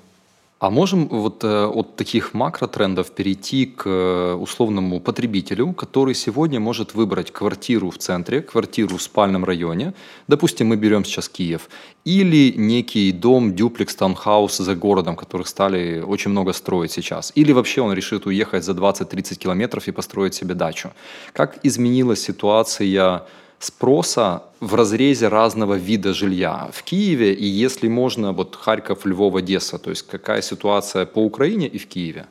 А 0.60 0.70
можем 0.70 1.06
вот 1.06 1.44
э, 1.44 1.66
от 1.66 1.94
таких 1.94 2.34
макротрендов 2.34 3.12
перейти 3.12 3.64
к 3.66 3.86
э, 3.86 4.34
условному 4.34 4.98
потребителю, 4.98 5.72
который 5.72 6.14
сегодня 6.14 6.58
может 6.58 6.94
выбрать 6.94 7.30
квартиру 7.30 7.90
в 7.90 7.98
центре, 7.98 8.42
квартиру 8.42 8.96
в 8.96 9.02
спальном 9.02 9.44
районе, 9.44 9.94
допустим, 10.26 10.66
мы 10.66 10.76
берем 10.76 11.04
сейчас 11.04 11.28
Киев, 11.28 11.68
или 12.04 12.52
некий 12.56 13.12
дом, 13.12 13.54
дюплекс, 13.54 13.94
таунхаус 13.94 14.56
за 14.56 14.74
городом, 14.74 15.14
которых 15.14 15.46
стали 15.46 16.00
очень 16.00 16.32
много 16.32 16.52
строить 16.52 16.90
сейчас, 16.90 17.30
или 17.36 17.52
вообще 17.52 17.80
он 17.80 17.92
решит 17.92 18.26
уехать 18.26 18.64
за 18.64 18.72
20-30 18.72 19.36
километров 19.36 19.86
и 19.86 19.92
построить 19.92 20.34
себе 20.34 20.54
дачу. 20.54 20.90
Как 21.34 21.60
изменилась 21.62 22.20
ситуация 22.20 23.22
спроса 23.58 24.42
в 24.60 24.74
разрезе 24.74 25.28
разного 25.28 25.74
вида 25.74 26.14
жилья 26.14 26.70
в 26.72 26.82
Киеве, 26.82 27.34
и 27.34 27.46
если 27.46 27.88
можно, 27.88 28.32
вот 28.32 28.56
Харьков, 28.56 29.06
Львов, 29.06 29.34
Одесса, 29.34 29.78
то 29.78 29.90
есть 29.90 30.06
какая 30.06 30.42
ситуация 30.42 31.06
по 31.06 31.24
Украине 31.24 31.66
и 31.66 31.78
в 31.78 31.86
Киеве? 31.86 32.26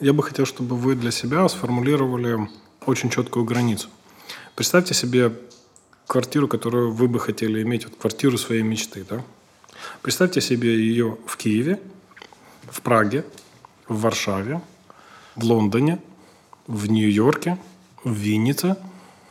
Я 0.00 0.12
бы 0.12 0.22
хотел, 0.22 0.46
чтобы 0.46 0.76
вы 0.76 0.94
для 0.94 1.10
себя 1.10 1.48
сформулировали 1.48 2.48
очень 2.86 3.10
четкую 3.10 3.44
границу. 3.44 3.88
Представьте 4.54 4.94
себе 4.94 5.32
квартиру, 6.06 6.48
которую 6.48 6.92
вы 6.92 7.06
бы 7.08 7.20
хотели 7.20 7.62
иметь, 7.62 7.84
вот 7.84 7.96
квартиру 7.96 8.38
своей 8.38 8.62
мечты. 8.62 9.04
Да? 9.08 9.22
Представьте 10.02 10.40
себе 10.40 10.74
ее 10.74 11.16
в 11.26 11.36
Киеве, 11.36 11.78
в 12.70 12.80
Праге, 12.80 13.24
в 13.88 14.00
Варшаве, 14.00 14.60
в 15.36 15.44
Лондоне, 15.44 15.98
в 16.66 16.90
Нью-Йорке, 16.90 17.58
в 18.04 18.12
Виннице 18.12 18.76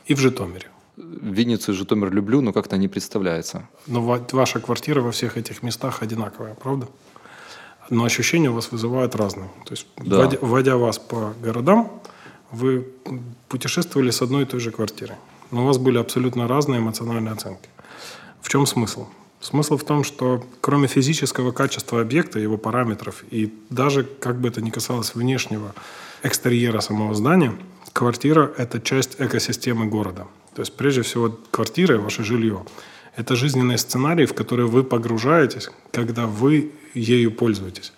и 0.06 0.14
в 0.14 0.20
Житомире. 0.20 0.68
Винницу 1.00 1.72
и 1.72 1.76
Житомир 1.76 2.12
люблю, 2.12 2.42
но 2.42 2.52
как-то 2.54 2.78
не 2.78 2.88
представляется. 2.88 3.68
Но 3.88 4.02
ваша 4.32 4.60
квартира 4.60 5.02
во 5.02 5.12
всех 5.12 5.38
этих 5.38 5.64
местах 5.64 6.02
одинаковая, 6.02 6.56
правда? 6.56 6.88
Но 7.90 8.04
ощущения 8.04 8.50
у 8.50 8.54
вас 8.54 8.72
вызывают 8.72 9.16
разные. 9.16 9.50
То 9.66 9.72
есть, 9.72 9.88
да. 9.98 10.18
вводя, 10.18 10.38
вводя 10.42 10.78
вас 10.78 11.00
по 11.00 11.34
городам, 11.42 12.02
вы 12.52 12.88
путешествовали 13.48 14.12
с 14.12 14.22
одной 14.22 14.44
и 14.44 14.46
той 14.46 14.60
же 14.60 14.72
квартирой. 14.72 15.16
Но 15.52 15.64
у 15.64 15.66
вас 15.68 15.78
были 15.78 15.98
абсолютно 15.98 16.48
разные 16.48 16.80
эмоциональные 16.80 17.34
оценки. 17.34 17.70
В 18.42 18.50
чем 18.50 18.66
смысл? 18.66 19.08
Смысл 19.40 19.78
в 19.78 19.84
том, 19.84 20.04
что 20.04 20.44
кроме 20.62 20.88
физического 20.88 21.52
качества 21.52 22.02
объекта, 22.02 22.40
его 22.40 22.58
параметров, 22.58 23.24
и 23.32 23.54
даже, 23.70 24.04
как 24.04 24.40
бы 24.40 24.50
это 24.50 24.62
ни 24.62 24.70
касалось 24.70 25.16
внешнего 25.16 25.74
экстерьера 26.24 26.82
самого 26.82 27.14
здания, 27.16 27.56
квартира– 27.94 28.52
это 28.58 28.82
часть 28.82 29.16
экосистемы 29.20 29.86
города– 29.86 30.28
то 30.56 30.62
есть, 30.62 30.76
прежде 30.76 31.02
всего, 31.02 31.38
квартира, 31.52 31.98
ваше 31.98 32.24
жилье– 32.24 32.66
это 33.16 33.36
жизненный 33.36 33.78
сценарий, 33.78 34.26
в 34.26 34.34
который 34.34 34.66
вы 34.66 34.84
погружаетесь, 34.84 35.70
когда 35.92 36.26
вы 36.26 36.72
ею 36.94 37.32
пользуетесь. 37.32 37.94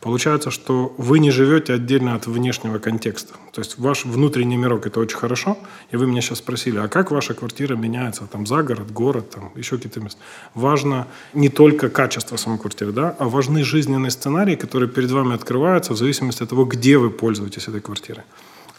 Получается, 0.00 0.52
что 0.52 0.94
вы 0.96 1.18
не 1.18 1.32
живете 1.32 1.72
отдельно 1.72 2.14
от 2.14 2.28
внешнего 2.28 2.78
контекста. 2.78 3.34
То 3.52 3.60
есть 3.60 3.78
ваш 3.78 4.04
внутренний 4.04 4.56
мирок– 4.56 4.86
это 4.86 5.00
очень 5.00 5.16
хорошо. 5.16 5.58
И 5.90 5.96
вы 5.96 6.06
меня 6.06 6.20
сейчас 6.20 6.38
спросили, 6.38 6.78
а 6.78 6.86
как 6.86 7.10
ваша 7.10 7.34
квартира 7.34 7.74
меняется 7.74 8.28
там, 8.30 8.46
за 8.46 8.62
город, 8.62 8.92
город, 8.92 9.30
там, 9.30 9.50
еще 9.56 9.76
какие-то 9.76 10.00
места? 10.00 10.20
Важно 10.54 11.08
не 11.34 11.48
только 11.48 11.88
качество 11.88 12.36
самой 12.36 12.60
квартиры, 12.60 12.92
да, 12.92 13.16
а 13.18 13.28
важны 13.28 13.64
жизненные 13.64 14.12
сценарии, 14.12 14.54
которые 14.54 14.88
перед 14.88 15.10
вами 15.10 15.34
открываются 15.34 15.94
в 15.94 15.96
зависимости 15.96 16.44
от 16.44 16.50
того, 16.50 16.64
где 16.64 16.96
вы 16.96 17.10
пользуетесь 17.10 17.66
этой 17.66 17.80
квартирой. 17.80 18.22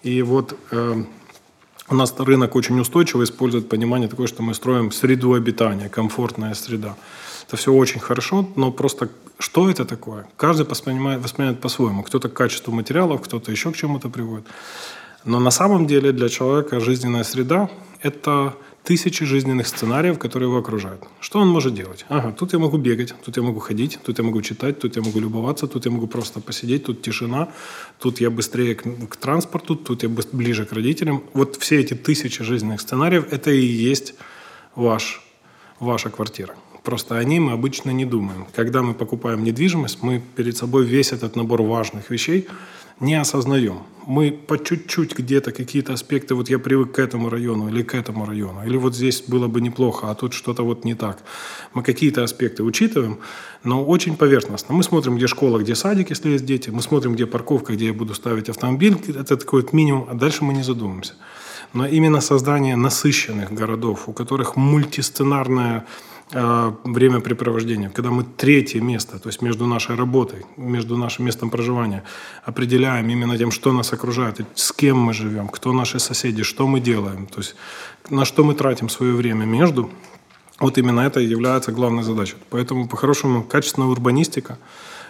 И 0.04 0.22
вот 0.22 0.58
э, 0.72 1.04
у 1.90 1.96
нас 1.96 2.14
рынок 2.18 2.56
очень 2.56 2.80
устойчиво 2.80 3.24
использует 3.24 3.70
понимание 3.70 4.08
такое, 4.08 4.28
что 4.28 4.44
мы 4.44 4.54
строим 4.54 4.92
среду 4.92 5.34
обитания, 5.34 5.90
комфортная 5.90 6.54
среда. 6.54 6.96
Это 7.48 7.58
все 7.58 7.74
очень 7.74 8.00
хорошо, 8.00 8.48
но 8.56 8.72
просто 8.72 9.10
что 9.40 9.70
это 9.70 9.86
такое? 9.86 10.28
Каждый 10.38 10.66
воспринимает, 10.66 11.22
воспринимает 11.22 11.62
по-своему. 11.62 12.04
Кто-то 12.04 12.30
к 12.30 12.34
качеству 12.34 12.74
материалов, 12.74 13.22
кто-то 13.22 13.52
еще 13.52 13.72
к 13.72 13.76
чему-то 13.76 14.10
приводит. 14.10 14.46
Но 15.26 15.40
на 15.40 15.52
самом 15.52 15.86
деле 15.88 16.12
для 16.12 16.30
человека 16.30 16.80
жизненная 16.80 17.24
среда– 17.24 17.70
это 18.02 18.56
тысячи 18.84 19.26
жизненных 19.26 19.68
сценариев, 19.68 20.18
которые 20.18 20.50
его 20.50 20.58
окружают. 20.58 21.04
Что 21.20 21.40
он 21.40 21.50
может 21.50 21.74
делать? 21.74 22.06
Ага, 22.10 22.32
тут 22.32 22.54
я 22.54 22.60
могу 22.60 22.78
бегать, 22.78 23.14
тут 23.26 23.38
я 23.38 23.44
могу 23.44 23.60
ходить, 23.60 24.00
тут 24.04 24.18
я 24.18 24.24
могу 24.24 24.42
читать, 24.42 24.80
тут 24.80 24.96
я 24.96 25.02
могу 25.02 25.20
любоваться, 25.20 25.68
тут 25.68 25.86
я 25.86 25.92
могу 25.92 26.08
просто 26.08 26.40
посидеть, 26.40 26.86
тут 26.86 27.02
тишина, 27.02 27.50
тут 28.00 28.22
я 28.22 28.30
быстрее 28.30 28.76
к, 28.76 28.84
к 29.10 29.16
транспорту, 29.18 29.76
тут 29.76 30.04
я 30.04 30.10
ближе 30.10 30.66
к 30.66 30.74
родителям. 30.74 31.22
Вот 31.34 31.58
все 31.58 31.80
эти 31.80 31.94
тысячи 31.94 32.44
жизненных 32.44 32.82
сценариев– 32.82 33.28
это 33.32 33.52
и 33.52 33.66
есть 33.66 34.16
ваш, 34.76 35.22
ваша 35.80 36.10
квартира. 36.10 36.56
Просто 36.84 37.18
о 37.18 37.24
ней 37.24 37.40
мы 37.40 37.52
обычно 37.52 37.92
не 37.92 38.06
думаем. 38.06 38.48
Когда 38.56 38.82
мы 38.82 38.94
покупаем 38.94 39.44
недвижимость, 39.44 40.02
мы 40.02 40.24
перед 40.36 40.56
собой 40.58 40.86
весь 40.86 41.12
этот 41.12 41.36
набор 41.36 41.62
важных 41.62 42.10
вещей– 42.10 42.48
не 43.00 43.16
осознаем. 43.16 43.80
Мы 44.06 44.32
по 44.32 44.58
чуть-чуть 44.58 45.16
где-то 45.16 45.52
какие-то 45.52 45.94
аспекты, 45.94 46.34
вот 46.34 46.50
я 46.50 46.58
привык 46.58 46.94
к 46.94 47.00
этому 47.00 47.30
району 47.30 47.70
или 47.70 47.84
к 47.84 47.94
этому 47.94 48.26
району, 48.26 48.66
или 48.66 48.76
вот 48.76 48.96
здесь 48.96 49.22
было 49.22 49.48
бы 49.48 49.62
неплохо, 49.62 50.10
а 50.10 50.16
тут 50.16 50.34
что-то 50.34 50.64
вот 50.64 50.84
не 50.84 50.96
так. 50.96 51.20
Мы 51.76 51.84
какие-то 51.84 52.24
аспекты 52.24 52.64
учитываем, 52.64 53.20
но 53.64 53.86
очень 53.86 54.18
поверхностно. 54.18 54.74
Мы 54.74 54.84
смотрим, 54.84 55.18
где 55.18 55.28
школа, 55.28 55.60
где 55.60 55.76
садик, 55.76 56.10
если 56.10 56.30
есть 56.32 56.46
дети, 56.46 56.72
мы 56.72 56.82
смотрим, 56.82 57.14
где 57.14 57.28
парковка, 57.28 57.74
где 57.74 57.88
я 57.88 57.94
буду 57.94 58.16
ставить 58.16 58.50
автомобиль, 58.50 58.98
это 59.10 59.38
такой 59.38 59.62
вот 59.62 59.74
минимум, 59.74 60.08
а 60.10 60.16
дальше 60.16 60.44
мы 60.44 60.54
не 60.54 60.64
задумываемся. 60.64 61.14
Но 61.74 61.86
именно 61.86 62.20
создание 62.20 62.76
насыщенных 62.76 63.54
городов, 63.54 64.10
у 64.10 64.14
которых 64.14 64.56
мультисценарная 64.56 65.86
времяпрепровождения, 66.32 67.90
когда 67.90 68.12
мы 68.12 68.24
третье 68.24 68.82
место, 68.82 69.18
то 69.18 69.30
есть 69.30 69.42
между 69.42 69.66
нашей 69.66 69.96
работой, 69.96 70.46
между 70.58 70.96
нашим 70.96 71.26
местом 71.26 71.50
проживания, 71.50 72.04
определяем 72.46 73.10
именно 73.10 73.36
тем, 73.38 73.52
что 73.52 73.72
нас 73.72 73.94
окружает, 73.94 74.40
с 74.54 74.72
кем 74.72 74.98
мы 74.98 75.14
живем, 75.14 75.48
кто 75.48 75.74
наши 75.74 76.00
соседи, 76.00 76.44
что 76.44 76.68
мы 76.68 76.82
делаем, 76.82 77.26
то 77.26 77.40
есть 77.40 77.56
на 78.10 78.26
что 78.26 78.44
мы 78.44 78.54
тратим 78.54 78.90
свое 78.90 79.14
время 79.14 79.46
между, 79.46 79.90
вот 80.60 80.78
именно 80.78 81.02
это 81.02 81.20
и 81.20 81.26
является 81.26 81.72
главной 81.72 82.04
задачей. 82.04 82.36
Поэтому, 82.50 82.88
по-хорошему, 82.88 83.44
качественная 83.44 83.88
урбанистика, 83.88 84.60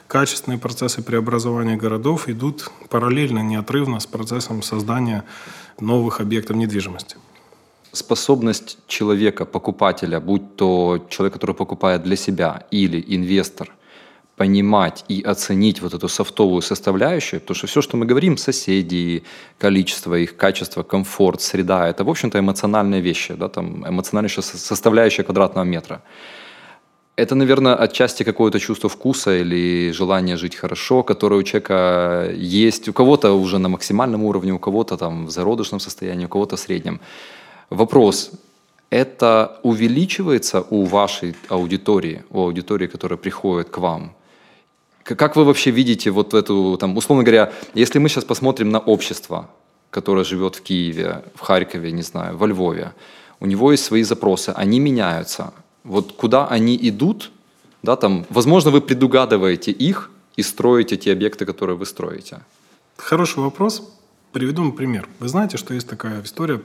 качественные 0.08 0.60
процессы 0.60 1.02
преобразования 1.02 1.76
городов 1.76 2.30
идут 2.30 2.72
параллельно, 2.90 3.40
неотрывно 3.40 4.00
с 4.00 4.06
процессом 4.06 4.62
создания 4.62 5.26
новых 5.80 6.22
объектов 6.22 6.56
недвижимости 6.56 7.18
способность 7.92 8.78
человека, 8.88 9.46
покупателя, 9.46 10.20
будь 10.20 10.56
то 10.56 11.06
человек, 11.10 11.34
который 11.34 11.56
покупает 11.56 12.04
для 12.04 12.16
себя 12.16 12.64
или 12.72 13.04
инвестор, 13.08 13.72
понимать 14.36 15.04
и 15.10 15.22
оценить 15.22 15.82
вот 15.82 15.94
эту 15.94 16.08
софтовую 16.08 16.62
составляющую, 16.62 17.42
потому 17.42 17.56
что 17.56 17.68
все, 17.68 17.82
что 17.82 17.98
мы 17.98 18.06
говорим, 18.06 18.38
соседи, 18.38 19.24
количество 19.58 20.16
их, 20.16 20.38
качество, 20.38 20.84
комфорт, 20.84 21.42
среда, 21.42 21.90
это, 21.90 22.06
в 22.06 22.10
общем-то, 22.10 22.40
эмоциональные 22.40 23.02
вещи, 23.02 23.34
да, 23.34 23.50
там, 23.50 23.86
эмоциональная 23.86 24.30
составляющая 24.42 25.24
квадратного 25.24 25.66
метра. 25.66 26.02
Это, 27.18 27.36
наверное, 27.36 27.76
отчасти 27.76 28.24
какое-то 28.24 28.60
чувство 28.60 28.88
вкуса 28.88 29.42
или 29.42 29.92
желание 29.92 30.38
жить 30.38 30.56
хорошо, 30.56 31.04
которое 31.04 31.36
у 31.36 31.44
человека 31.44 32.32
есть. 32.34 32.88
У 32.88 32.94
кого-то 32.94 33.34
уже 33.34 33.58
на 33.58 33.68
максимальном 33.68 34.24
уровне, 34.24 34.54
у 34.54 34.60
кого-то 34.60 34.96
там 34.96 35.26
в 35.26 35.32
зародышном 35.32 35.82
состоянии, 35.82 36.26
у 36.26 36.30
кого-то 36.30 36.56
в 36.56 36.60
среднем. 36.60 37.02
Вопрос, 37.70 38.32
это 38.90 39.60
увеличивается 39.64 40.66
у 40.70 40.86
вашей 40.86 41.36
аудитории, 41.50 42.24
у 42.32 42.42
аудитории, 42.42 42.88
которая 42.88 43.18
приходит 43.18 43.70
к 43.70 43.78
вам? 43.78 44.16
Как 45.04 45.36
вы 45.36 45.44
вообще 45.44 45.72
видите 45.72 46.12
вот 46.12 46.34
эту, 46.34 46.78
там, 46.78 46.98
условно 46.98 47.24
говоря, 47.24 47.52
если 47.74 48.00
мы 48.00 48.10
сейчас 48.10 48.26
посмотрим 48.26 48.70
на 48.70 48.80
общество, 48.80 49.50
которое 49.92 50.24
живет 50.24 50.56
в 50.56 50.62
Киеве, 50.62 51.24
в 51.36 51.42
Харькове, 51.42 51.92
не 51.92 52.04
знаю, 52.04 52.38
во 52.38 52.48
Львове, 52.48 52.94
у 53.40 53.46
него 53.46 53.72
есть 53.72 53.86
свои 53.86 54.04
запросы, 54.04 54.50
они 54.50 54.80
меняются. 54.80 55.54
Вот 55.84 56.12
куда 56.12 56.48
они 56.48 56.78
идут, 56.82 57.32
да, 57.84 57.96
там, 57.96 58.26
возможно, 58.30 58.72
вы 58.72 58.82
предугадываете 58.82 59.72
их 59.72 60.12
и 60.36 60.44
строите 60.44 60.98
те 60.98 61.14
объекты, 61.14 61.46
которые 61.46 61.76
вы 61.76 61.86
строите. 61.86 62.40
Хороший 62.98 63.40
вопрос. 63.40 63.84
Приведу 64.32 64.62
вам 64.62 64.74
пример. 64.74 65.08
Вы 65.20 65.28
знаете, 65.28 65.58
что 65.58 65.74
есть 65.74 65.88
такая 65.88 66.22
история 66.22 66.62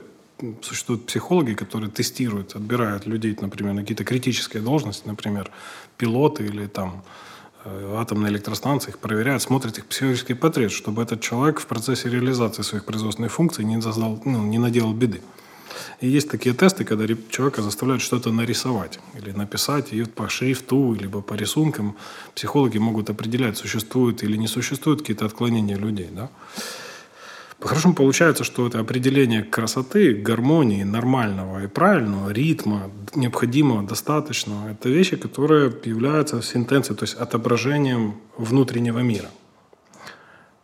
существуют 0.61 1.05
психологи, 1.05 1.53
которые 1.53 1.89
тестируют, 1.89 2.55
отбирают 2.55 3.05
людей, 3.05 3.37
например, 3.39 3.73
на 3.73 3.81
какие-то 3.81 4.03
критические 4.03 4.61
должности, 4.61 5.07
например, 5.07 5.49
пилоты 5.97 6.45
или 6.45 6.67
там 6.67 7.03
э, 7.63 7.95
атомные 7.97 8.31
электростанции, 8.31 8.89
их 8.89 8.99
проверяют, 8.99 9.41
смотрят 9.41 9.77
их 9.77 9.85
психологический 9.85 10.33
портрет, 10.33 10.71
чтобы 10.71 11.01
этот 11.01 11.21
человек 11.21 11.59
в 11.59 11.65
процессе 11.65 12.09
реализации 12.09 12.63
своих 12.63 12.85
производственных 12.85 13.31
функций 13.31 13.63
не, 13.65 13.81
создал, 13.81 14.21
ну, 14.25 14.43
не 14.43 14.57
наделал 14.57 14.93
беды. 14.93 15.21
И 16.01 16.07
есть 16.07 16.29
такие 16.29 16.53
тесты, 16.55 16.83
когда 16.83 17.05
человека 17.29 17.61
заставляют 17.61 18.01
что-то 18.01 18.31
нарисовать 18.31 18.99
или 19.13 19.31
написать, 19.31 19.93
и 19.93 20.03
по 20.03 20.29
шрифту, 20.29 20.93
либо 20.93 21.21
по 21.21 21.33
рисункам 21.33 21.95
психологи 22.33 22.77
могут 22.77 23.09
определять, 23.09 23.57
существуют 23.57 24.23
или 24.23 24.37
не 24.37 24.47
существуют 24.47 25.01
какие-то 25.01 25.25
отклонения 25.25 25.77
людей. 25.77 26.09
Да? 26.11 26.29
По-хорошему 27.65 27.95
получается, 27.95 28.43
что 28.43 28.67
это 28.67 28.79
определение 28.79 29.41
красоты, 29.41 30.13
гармонии, 30.13 30.83
нормального 30.83 31.63
и 31.63 31.67
правильного, 31.67 32.29
ритма, 32.29 32.91
необходимого, 33.15 33.81
достаточного, 33.81 34.69
это 34.69 34.87
вещи, 34.89 35.15
которые 35.15 35.73
являются 35.83 36.43
синтенцией, 36.43 36.95
то 36.95 37.05
есть 37.05 37.15
отображением 37.15 38.19
внутреннего 38.37 38.99
мира. 38.99 39.31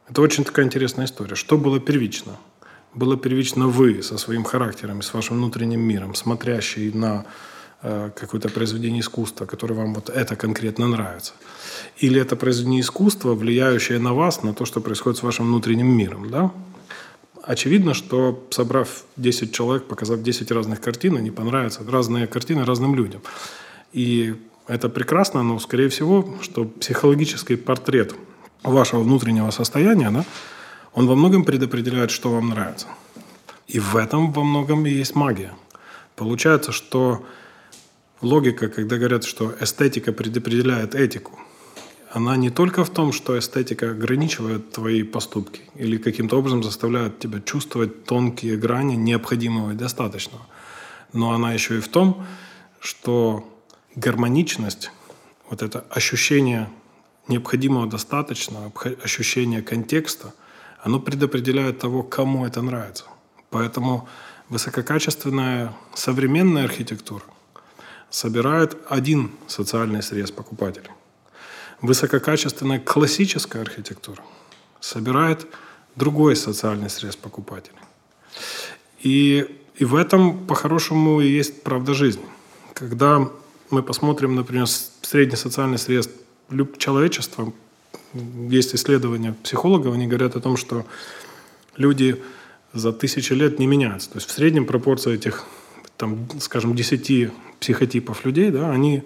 Это 0.09 0.21
очень 0.21 0.43
такая 0.43 0.67
интересная 0.67 1.05
история. 1.05 1.33
Что 1.33 1.57
было 1.57 1.79
первично? 1.79 2.33
Было 2.93 3.17
первично 3.17 3.65
вы 3.67 4.03
со 4.03 4.19
своим 4.19 4.43
характером, 4.43 5.01
с 5.01 5.11
вашим 5.11 5.37
внутренним 5.37 5.79
миром, 5.79 6.13
смотрящий 6.13 6.91
на 6.93 7.25
э, 7.81 8.11
какое-то 8.15 8.49
произведение 8.49 8.99
искусства, 8.99 9.47
которое 9.47 9.73
вам 9.73 9.95
вот 9.95 10.11
это 10.11 10.35
конкретно 10.35 10.87
нравится. 10.87 11.33
Или 11.97 12.21
это 12.21 12.35
произведение 12.35 12.81
искусства, 12.81 13.33
влияющее 13.33 13.97
на 13.97 14.13
вас, 14.13 14.43
на 14.43 14.53
то, 14.53 14.65
что 14.65 14.81
происходит 14.81 15.17
с 15.17 15.23
вашим 15.23 15.47
внутренним 15.47 15.87
миром. 15.87 16.29
Да? 16.29 16.51
Очевидно, 17.43 17.93
что 17.93 18.47
собрав 18.51 19.03
10 19.17 19.53
человек, 19.53 19.85
показав 19.85 20.21
10 20.21 20.51
разных 20.51 20.81
картин, 20.81 21.17
они 21.17 21.31
понравятся. 21.31 21.81
Разные 21.87 22.27
картины 22.27 22.65
разным 22.65 22.95
людям. 22.95 23.21
И 23.93 24.35
это 24.67 24.89
прекрасно, 24.89 25.43
но, 25.43 25.59
скорее 25.59 25.89
всего, 25.89 26.35
что 26.41 26.65
психологический 26.65 27.55
портрет 27.55 28.15
вашего 28.63 29.01
внутреннего 29.01 29.51
состояния, 29.51 30.11
да, 30.11 30.25
он 30.93 31.07
во 31.07 31.15
многом 31.15 31.43
предопределяет, 31.43 32.11
что 32.11 32.31
вам 32.31 32.49
нравится. 32.49 32.87
И 33.67 33.79
в 33.79 33.95
этом 33.95 34.31
во 34.31 34.43
многом 34.43 34.85
и 34.85 34.89
есть 34.89 35.15
магия. 35.15 35.53
Получается, 36.15 36.71
что 36.71 37.25
логика, 38.21 38.67
когда 38.67 38.97
говорят, 38.97 39.23
что 39.23 39.53
эстетика 39.59 40.11
предопределяет 40.11 40.95
этику– 40.95 41.39
она 42.13 42.35
не 42.35 42.49
только 42.49 42.83
в 42.83 42.89
том, 42.89 43.13
что 43.13 43.39
эстетика 43.39 43.91
ограничивает 43.91 44.71
твои 44.71 45.03
поступки 45.03 45.61
или 45.75 45.97
каким-то 45.97 46.37
образом 46.37 46.61
заставляет 46.61 47.19
тебя 47.19 47.39
чувствовать 47.39 48.03
тонкие 48.03 48.57
грани 48.57 48.95
необходимого 48.95 49.71
и 49.71 49.75
достаточного, 49.75 50.45
но 51.13 51.31
она 51.31 51.53
еще 51.53 51.77
и 51.77 51.81
в 51.81 51.87
том, 51.87 52.25
что 52.81 53.47
гармоничность, 53.95 54.91
вот 55.49 55.61
это 55.61 55.85
ощущение 55.89 56.69
необходимого 57.29 57.87
достаточного, 57.87 58.73
ощущение 59.03 59.61
контекста, 59.61 60.33
оно 60.83 60.99
предопределяет 60.99 61.79
того, 61.79 62.03
кому 62.03 62.45
это 62.45 62.61
нравится. 62.61 63.05
Поэтому 63.51 64.09
высококачественная 64.49 65.73
современная 65.93 66.65
архитектура 66.65 67.23
собирает 68.09 68.77
один 68.89 69.31
социальный 69.47 70.03
срез 70.03 70.31
покупателей 70.31 70.89
высококачественная 71.81 72.79
классическая 72.79 73.61
архитектура 73.61 74.23
собирает 74.79 75.47
другой 75.95 76.35
социальный 76.35 76.89
срез 76.89 77.15
покупателей. 77.15 77.79
И, 79.01 79.45
и 79.75 79.85
в 79.85 79.95
этом, 79.95 80.45
по-хорошему, 80.45 81.21
и 81.21 81.27
есть 81.27 81.63
правда 81.63 81.93
жизни. 81.93 82.25
Когда 82.73 83.29
мы 83.69 83.83
посмотрим, 83.83 84.35
например, 84.35 84.67
средний 84.67 85.35
социальный 85.35 85.77
срез 85.77 86.09
человечества, 86.77 87.51
есть 88.49 88.75
исследования 88.75 89.33
психологов, 89.43 89.93
они 89.93 90.07
говорят 90.07 90.35
о 90.35 90.41
том, 90.41 90.57
что 90.57 90.85
люди 91.77 92.21
за 92.73 92.93
тысячи 92.93 93.33
лет 93.33 93.59
не 93.59 93.67
меняются. 93.67 94.09
То 94.09 94.17
есть 94.17 94.29
в 94.29 94.31
среднем 94.31 94.65
пропорция 94.65 95.15
этих, 95.15 95.45
там, 95.97 96.27
скажем, 96.39 96.75
10 96.75 97.31
психотипов 97.59 98.25
людей, 98.25 98.49
да, 98.49 98.71
они 98.71 99.03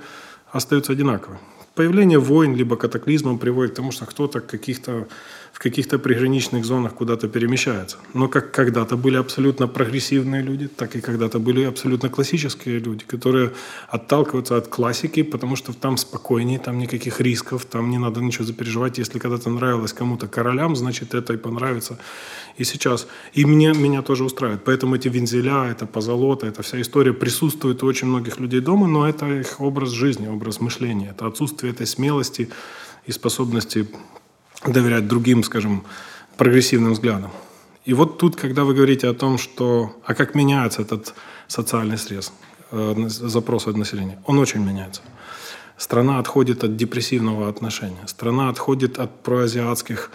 остаются 0.52 0.94
одинаковыми. 0.94 1.40
Появление 1.76 2.20
войн 2.20 2.56
либо 2.56 2.78
катаклизмов 2.78 3.40
приводит 3.40 3.74
к 3.74 3.76
тому, 3.76 3.92
что 3.92 4.06
кто-то 4.06 4.40
каких-то 4.40 5.08
в 5.56 5.60
каких-то 5.60 6.00
приграничных 6.00 6.66
зонах 6.66 6.94
куда-то 6.96 7.30
перемещается. 7.30 7.98
Но 8.14 8.28
как 8.28 8.52
когда-то 8.52 8.98
были 8.98 9.16
абсолютно 9.16 9.70
прогрессивные 9.70 10.42
люди, 10.42 10.68
так 10.68 10.98
и 10.98 11.00
когда-то 11.02 11.40
были 11.40 11.64
абсолютно 11.64 12.10
классические 12.10 12.80
люди, 12.80 13.06
которые 13.06 13.54
отталкиваются 13.88 14.58
от 14.58 14.68
классики, 14.68 15.24
потому 15.24 15.56
что 15.56 15.72
там 15.72 15.96
спокойнее, 15.96 16.60
там 16.60 16.78
никаких 16.78 17.22
рисков, 17.22 17.64
там 17.64 17.90
не 17.90 17.98
надо 17.98 18.20
ничего 18.20 18.44
запереживать. 18.44 18.98
Если 18.98 19.18
когда-то 19.18 19.50
нравилось 19.50 19.94
кому-то 19.94 20.28
королям, 20.28 20.76
значит 20.76 21.14
это 21.14 21.32
и 21.34 21.38
понравится 21.38 21.98
и 22.58 22.66
сейчас. 22.66 23.08
И 23.32 23.46
мне, 23.46 23.72
меня 23.72 24.02
тоже 24.02 24.26
устраивает. 24.26 24.66
Поэтому 24.66 24.96
эти 24.96 25.08
вензеля, 25.08 25.72
это 25.72 25.86
позолота, 25.86 26.48
эта 26.48 26.64
вся 26.64 26.82
история 26.82 27.14
присутствует 27.14 27.82
у 27.82 27.88
очень 27.88 28.10
многих 28.10 28.42
людей 28.42 28.60
дома, 28.60 28.88
но 28.88 29.08
это 29.08 29.26
их 29.26 29.62
образ 29.62 29.92
жизни, 29.92 30.28
образ 30.28 30.60
мышления. 30.60 31.12
Это 31.12 31.28
отсутствие 31.28 31.72
этой 31.72 31.88
смелости 31.88 32.50
и 33.06 33.14
способности 33.14 33.88
доверять 34.68 35.08
другим, 35.08 35.44
скажем, 35.44 35.84
прогрессивным 36.38 36.94
взглядам. 36.94 37.32
И 37.86 37.94
вот 37.94 38.18
тут, 38.18 38.36
когда 38.36 38.64
вы 38.64 38.74
говорите 38.74 39.08
о 39.08 39.14
том, 39.14 39.38
что, 39.38 39.96
а 40.06 40.14
как 40.16 40.36
меняется 40.36 40.82
этот 40.82 41.14
социальный 41.48 41.98
срез, 41.98 42.34
э, 42.72 43.08
запрос 43.08 43.68
от 43.68 43.78
населения, 43.78 44.18
он 44.26 44.40
очень 44.40 44.66
меняется. 44.66 45.02
Страна 45.78 46.20
отходит 46.20 46.64
от 46.64 46.78
депрессивного 46.78 47.48
отношения, 47.50 48.08
страна 48.08 48.50
отходит 48.50 48.98
от 48.98 49.24
проазиатских 49.24 50.10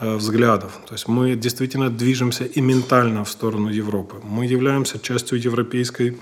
э, 0.00 0.16
взглядов. 0.16 0.78
То 0.86 0.94
есть 0.94 1.08
мы 1.08 1.34
действительно 1.34 1.90
движемся 1.90 2.44
и 2.44 2.60
ментально 2.60 3.24
в 3.24 3.28
сторону 3.30 3.68
Европы. 3.68 4.16
Мы 4.22 4.46
являемся 4.46 4.98
частью 4.98 5.40
европейской 5.40 6.16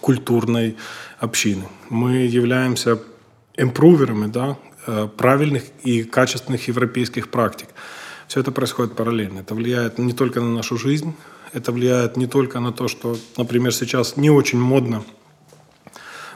культурной 0.00 0.76
общины. 1.18 1.64
Мы 1.90 2.26
являемся 2.26 2.98
импруверами, 3.56 4.26
да, 4.26 4.56
правильных 5.16 5.64
и 5.82 6.04
качественных 6.04 6.68
европейских 6.68 7.28
практик. 7.28 7.68
Все 8.28 8.40
это 8.40 8.52
происходит 8.52 8.96
параллельно. 8.96 9.40
Это 9.40 9.54
влияет 9.54 9.98
не 9.98 10.12
только 10.12 10.40
на 10.40 10.50
нашу 10.50 10.76
жизнь, 10.76 11.14
это 11.52 11.72
влияет 11.72 12.16
не 12.16 12.26
только 12.26 12.60
на 12.60 12.72
то, 12.72 12.88
что, 12.88 13.16
например, 13.36 13.72
сейчас 13.72 14.16
не 14.16 14.30
очень 14.30 14.58
модно 14.58 15.04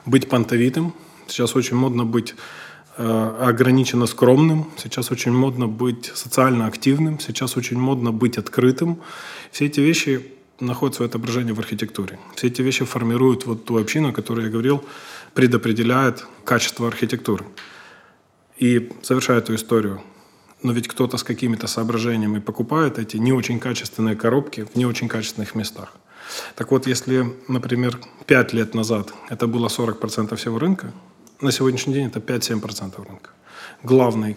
быть 0.07 0.29
понтовитым, 0.29 0.95
сейчас 1.27 1.57
очень 1.57 1.77
модно 1.77 2.05
быть 2.05 2.35
э, 2.97 3.37
ограниченно 3.41 4.07
скромным, 4.07 4.71
сейчас 4.77 5.11
очень 5.11 5.33
модно 5.33 5.67
быть 5.67 6.11
социально 6.15 6.67
активным, 6.67 7.19
сейчас 7.19 7.57
очень 7.57 7.79
модно 7.79 8.13
быть 8.13 8.39
открытым. 8.39 9.01
Все 9.51 9.67
эти 9.67 9.81
вещи 9.81 10.25
находят 10.61 10.97
свое 10.97 11.09
отображение 11.09 11.55
в 11.55 11.59
архитектуре. 11.59 12.19
Все 12.37 12.47
эти 12.47 12.63
вещи 12.63 12.85
формируют 12.85 13.47
вот 13.47 13.65
ту 13.65 13.79
общину, 13.79 14.11
о 14.11 14.13
которой 14.13 14.45
я 14.45 14.51
говорил, 14.51 14.85
предопределяет 15.35 16.25
качество 16.45 16.87
архитектуры 16.87 17.45
и 18.61 18.93
совершают 19.03 19.45
эту 19.45 19.55
историю. 19.55 20.01
Но 20.63 20.73
ведь 20.73 20.87
кто-то 20.87 21.17
с 21.17 21.25
какими-то 21.25 21.67
соображениями 21.67 22.39
покупает 22.39 22.99
эти 22.99 23.17
не 23.17 23.33
очень 23.33 23.59
качественные 23.59 24.15
коробки 24.15 24.67
в 24.73 24.77
не 24.77 24.87
очень 24.87 25.09
качественных 25.09 25.55
местах. 25.55 25.97
Так 26.55 26.71
вот, 26.71 26.87
если, 26.87 27.35
например, 27.49 27.99
5 28.27 28.53
лет 28.53 28.75
назад 28.75 29.13
это 29.31 29.47
было 29.47 29.69
40% 29.69 30.37
всего 30.37 30.59
рынка, 30.59 30.93
на 31.41 31.51
сегодняшний 31.51 31.95
день 31.95 32.07
это 32.09 32.21
5-7% 32.21 33.09
рынка. 33.09 33.31
Главный, 33.83 34.37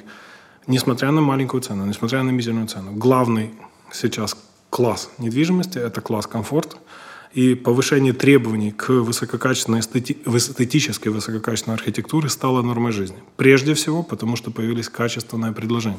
несмотря 0.67 1.11
на 1.11 1.21
маленькую 1.21 1.61
цену, 1.61 1.85
несмотря 1.85 2.23
на 2.23 2.31
мизерную 2.31 2.67
цену, 2.67 2.93
главный 2.93 3.51
сейчас 3.91 4.37
класс 4.69 5.09
недвижимости– 5.17 5.77
это 5.79 5.99
класс 5.99 6.27
комфорт– 6.27 6.77
и 7.33 7.55
повышение 7.55 8.13
требований 8.13 8.71
к 8.71 8.89
высококачественной, 8.89 9.79
эстети... 9.79 10.17
эстетической 10.25 11.09
высококачественной 11.09 11.75
архитектуре 11.75 12.29
стало 12.29 12.61
нормой 12.61 12.91
жизни. 12.91 13.17
Прежде 13.37 13.73
всего, 13.73 14.03
потому 14.03 14.35
что 14.35 14.51
появились 14.51 14.87
качественные 14.87 15.51
предложения, 15.51 15.97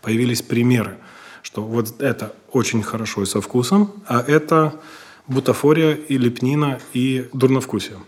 появились 0.00 0.42
примеры, 0.42 0.98
что 1.42 1.62
вот 1.62 2.00
это 2.00 2.34
очень 2.52 2.82
хорошо 2.82 3.22
и 3.24 3.26
со 3.26 3.40
вкусом, 3.40 3.92
а 4.06 4.20
это 4.20 4.80
бутафория 5.26 5.94
и 5.94 6.18
лепнина 6.18 6.78
и 6.92 7.28
дурновкусие. 7.32 7.98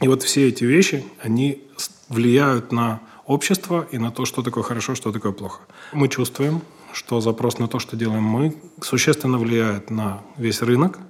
И 0.00 0.08
вот 0.08 0.22
все 0.22 0.48
эти 0.48 0.64
вещи, 0.64 1.04
они 1.22 1.62
влияют 2.10 2.70
на 2.70 3.00
общество 3.24 3.88
и 3.90 3.96
на 3.96 4.10
то, 4.10 4.26
что 4.26 4.42
такое 4.42 4.62
хорошо, 4.62 4.94
что 4.94 5.10
такое 5.10 5.32
плохо. 5.32 5.60
Мы 5.94 6.08
чувствуем, 6.08 6.60
что 6.92 7.22
запрос 7.22 7.58
на 7.58 7.66
то, 7.66 7.78
что 7.78 7.96
делаем 7.96 8.24
мы, 8.24 8.54
существенно 8.82 9.38
влияет 9.38 9.90
на 9.90 10.22
весь 10.36 10.60
рынок– 10.60 10.98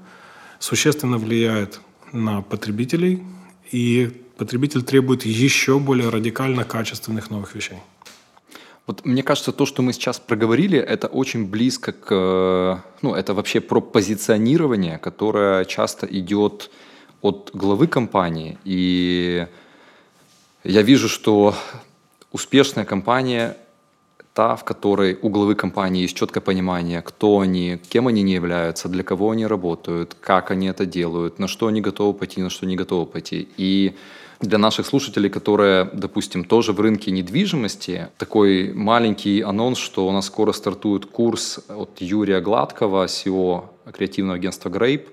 существенно 0.65 1.19
влияет 1.19 1.81
на 2.13 2.41
потребителей, 2.41 3.23
и 3.71 4.11
потребитель 4.39 4.83
требует 4.83 5.27
еще 5.27 5.79
более 5.79 6.09
радикально 6.09 6.65
качественных 6.65 7.31
новых 7.31 7.55
вещей. 7.55 7.79
Вот 8.87 9.05
мне 9.05 9.23
кажется, 9.23 9.53
то, 9.53 9.67
что 9.67 9.83
мы 9.83 9.93
сейчас 9.93 10.19
проговорили, 10.19 10.79
это 10.79 11.07
очень 11.07 11.47
близко 11.47 11.93
к... 11.93 12.83
Ну, 13.03 13.15
это 13.15 13.35
вообще 13.35 13.61
про 13.61 13.81
позиционирование, 13.81 14.99
которое 14.99 15.67
часто 15.67 16.07
идет 16.07 16.71
от 17.21 17.51
главы 17.53 17.87
компании. 17.87 18.57
И 18.65 19.47
я 20.65 20.83
вижу, 20.83 21.09
что 21.11 21.55
успешная 22.33 22.87
компания 22.87 23.57
та, 24.35 24.57
в 24.57 24.65
которой 24.65 25.17
у 25.23 25.29
главы 25.29 25.55
компании 25.55 26.03
есть 26.03 26.17
четкое 26.17 26.43
понимание, 26.43 27.03
кто 27.03 27.39
они, 27.39 27.79
кем 27.89 28.09
они 28.09 28.23
не 28.23 28.33
являются, 28.33 28.89
для 28.89 29.05
кого 29.05 29.31
они 29.31 29.47
работают, 29.47 30.17
как 30.21 30.51
они 30.51 30.67
это 30.67 30.85
делают, 30.85 31.39
на 31.39 31.47
что 31.47 31.69
они 31.69 31.81
готовы 31.81 32.15
пойти, 32.15 32.43
на 32.43 32.51
что 32.51 32.67
не 32.67 32.75
готовы 32.75 33.07
пойти. 33.07 33.49
И 33.57 33.95
для 34.41 34.59
наших 34.59 34.87
слушателей, 34.87 35.31
которые, 35.31 35.89
допустим, 35.93 36.45
тоже 36.45 36.73
в 36.73 36.81
рынке 36.81 37.13
недвижимости, 37.13 38.09
такой 38.19 38.73
маленький 38.75 39.41
анонс, 39.41 39.79
что 39.79 40.09
у 40.09 40.11
нас 40.11 40.27
скоро 40.27 40.51
стартует 40.51 41.07
курс 41.07 41.61
от 41.69 42.01
Юрия 42.01 42.41
Гладкого, 42.41 43.05
SEO 43.05 43.67
креативного 43.93 44.37
агентства 44.37 44.69
Grape, 44.69 45.07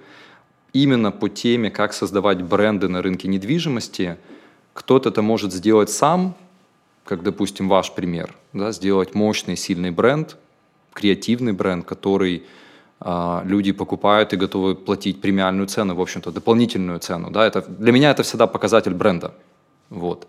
именно 0.73 1.12
по 1.12 1.29
теме, 1.29 1.69
как 1.69 1.93
создавать 1.93 2.41
бренды 2.41 2.88
на 2.88 3.03
рынке 3.03 3.27
недвижимости. 3.27 4.17
Кто-то 4.73 5.10
это 5.10 5.21
может 5.21 5.53
сделать 5.53 5.91
сам, 5.91 6.36
как, 7.03 7.23
допустим, 7.23 7.69
ваш 7.69 7.91
пример, 7.93 8.35
да, 8.53 8.71
сделать 8.71 9.15
мощный, 9.15 9.55
сильный 9.55 9.91
бренд, 9.91 10.37
креативный 10.93 11.53
бренд, 11.53 11.85
который 11.85 12.43
а, 12.99 13.41
люди 13.45 13.71
покупают 13.71 14.33
и 14.33 14.37
готовы 14.37 14.75
платить 14.75 15.21
премиальную 15.21 15.67
цену, 15.67 15.95
в 15.95 16.01
общем-то, 16.01 16.31
дополнительную 16.31 16.99
цену. 16.99 17.31
Да, 17.31 17.45
это, 17.45 17.61
для 17.61 17.91
меня 17.91 18.11
это 18.11 18.23
всегда 18.23 18.47
показатель 18.47 18.93
бренда. 18.93 19.33
Вот. 19.89 20.27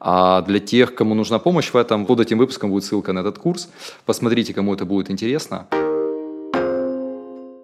А 0.00 0.42
для 0.42 0.60
тех, 0.60 0.94
кому 0.94 1.14
нужна 1.14 1.38
помощь 1.38 1.70
в 1.72 1.76
этом, 1.76 2.06
под 2.06 2.20
этим 2.20 2.38
выпуском 2.38 2.70
будет 2.70 2.84
ссылка 2.84 3.12
на 3.12 3.20
этот 3.20 3.38
курс. 3.38 3.68
Посмотрите, 4.06 4.54
кому 4.54 4.74
это 4.74 4.84
будет 4.84 5.10
интересно. 5.10 5.66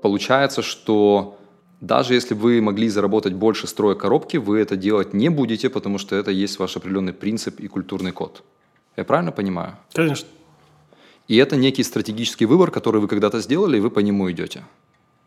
Получается, 0.02 0.61
что 0.61 1.38
даже 1.80 2.14
если 2.14 2.34
вы 2.34 2.60
могли 2.60 2.88
заработать 2.88 3.34
больше 3.34 3.66
строя 3.66 3.94
коробки, 3.94 4.37
вы 4.38 4.58
это 4.60 4.76
делать 4.76 5.14
не 5.14 5.28
будете, 5.28 5.68
потому 5.68 5.98
что 5.98 6.16
это 6.16 6.30
есть 6.30 6.58
ваш 6.58 6.76
определенный 6.76 7.12
принцип 7.12 7.60
и 7.60 7.68
культурный 7.68 8.12
код. 8.12 8.42
Я 8.96 9.04
правильно 9.04 9.32
понимаю? 9.32 9.76
Конечно. 9.92 10.28
И 11.28 11.37
это 11.37 11.56
некий 11.56 11.82
стратегический 11.82 12.46
выбор, 12.46 12.70
который 12.70 13.00
вы 13.00 13.08
когда-то 13.08 13.40
сделали, 13.40 13.78
и 13.78 13.80
вы 13.80 13.90
по 13.90 14.00
нему 14.00 14.30
идете. 14.30 14.64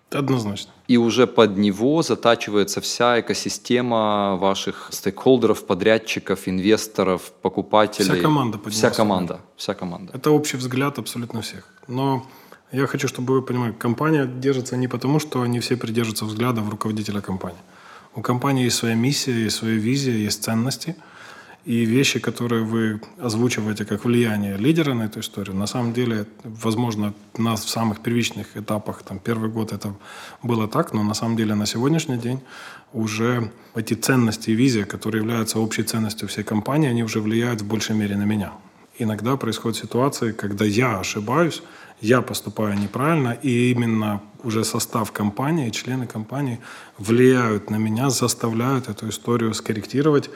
Однозначно. 0.09 0.71
И 0.87 0.95
уже 0.97 1.27
под 1.27 1.57
него 1.57 2.01
затачивается 2.01 2.79
вся 2.79 3.19
экосистема 3.19 4.37
ваших 4.37 4.87
стейкхолдеров, 4.91 5.65
подрядчиков, 5.65 6.47
инвесторов, 6.47 7.31
покупателей. 7.41 8.13
Вся 8.13 8.21
команда. 8.21 8.59
Вся 8.69 8.89
команда. 8.89 9.41
Вся 9.57 9.73
команда. 9.73 10.13
Это 10.15 10.31
общий 10.31 10.55
взгляд 10.55 10.97
абсолютно 10.97 11.41
всех. 11.41 11.67
Но 11.87 12.25
я 12.71 12.87
хочу, 12.87 13.07
чтобы 13.07 13.33
вы 13.33 13.41
понимали, 13.41 13.71
компания 13.73 14.25
держится 14.25 14.77
не 14.77 14.87
потому, 14.87 15.19
что 15.19 15.41
они 15.41 15.59
все 15.59 15.77
придерживаются 15.77 16.25
взглядов 16.25 16.69
руководителя 16.69 17.21
компании. 17.21 17.61
У 18.15 18.21
компании 18.21 18.65
есть 18.65 18.77
своя 18.77 18.95
миссия, 18.95 19.33
есть 19.33 19.55
своя 19.57 19.75
визия, 19.75 20.15
есть 20.15 20.43
ценности– 20.43 20.95
и 21.67 21.85
вещи, 21.85 22.19
которые 22.19 22.63
вы 22.63 23.01
озвучиваете 23.19 23.83
как 23.83 24.05
влияние 24.05 24.55
лидера 24.55 24.93
на 24.93 25.03
эту 25.03 25.19
историю, 25.19 25.53
на 25.57 25.67
самом 25.67 25.91
деле, 25.91 26.25
возможно, 26.45 27.13
нас 27.37 27.65
в 27.65 27.69
самых 27.69 27.99
первичных 27.99 28.55
этапах, 28.55 29.03
там, 29.03 29.19
первый 29.19 29.49
год 29.49 29.73
это 29.73 29.93
было 30.43 30.69
так, 30.69 30.93
но 30.93 31.03
на 31.03 31.13
самом 31.13 31.35
деле 31.35 31.55
на 31.55 31.65
сегодняшний 31.65 32.17
день 32.17 32.39
уже 32.93 33.51
эти 33.75 33.95
ценности 33.95 34.51
и 34.51 34.55
визия, 34.55 34.85
которые 34.85 35.21
являются 35.21 35.59
общей 35.59 35.83
ценностью 35.83 36.29
всей 36.29 36.45
компании, 36.45 36.89
они 36.89 37.03
уже 37.03 37.19
влияют 37.19 37.61
в 37.61 37.67
большей 37.67 37.97
мере 37.97 38.15
на 38.15 38.23
меня. 38.23 38.53
Иногда 38.97 39.35
происходят 39.35 39.77
ситуации, 39.77 40.31
когда 40.31 40.63
я 40.63 40.99
ошибаюсь, 40.99 41.61
я 42.01 42.21
поступаю 42.21 42.77
неправильно, 42.77 43.37
и 43.43 43.71
именно 43.71 44.21
уже 44.43 44.63
состав 44.63 45.11
компании, 45.11 45.69
члены 45.69 46.07
компании 46.07 46.59
влияют 46.97 47.69
на 47.69 47.77
меня, 47.77 48.09
заставляют 48.09 48.87
эту 48.87 49.09
историю 49.09 49.53
скорректировать, 49.53 50.29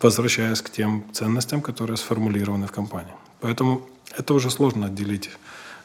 возвращаясь 0.00 0.62
к 0.62 0.70
тем 0.70 1.04
ценностям, 1.12 1.60
которые 1.60 1.96
сформулированы 1.96 2.66
в 2.66 2.72
компании. 2.72 3.14
Поэтому 3.40 3.82
это 4.18 4.34
уже 4.34 4.50
сложно 4.50 4.86
отделить 4.86 5.30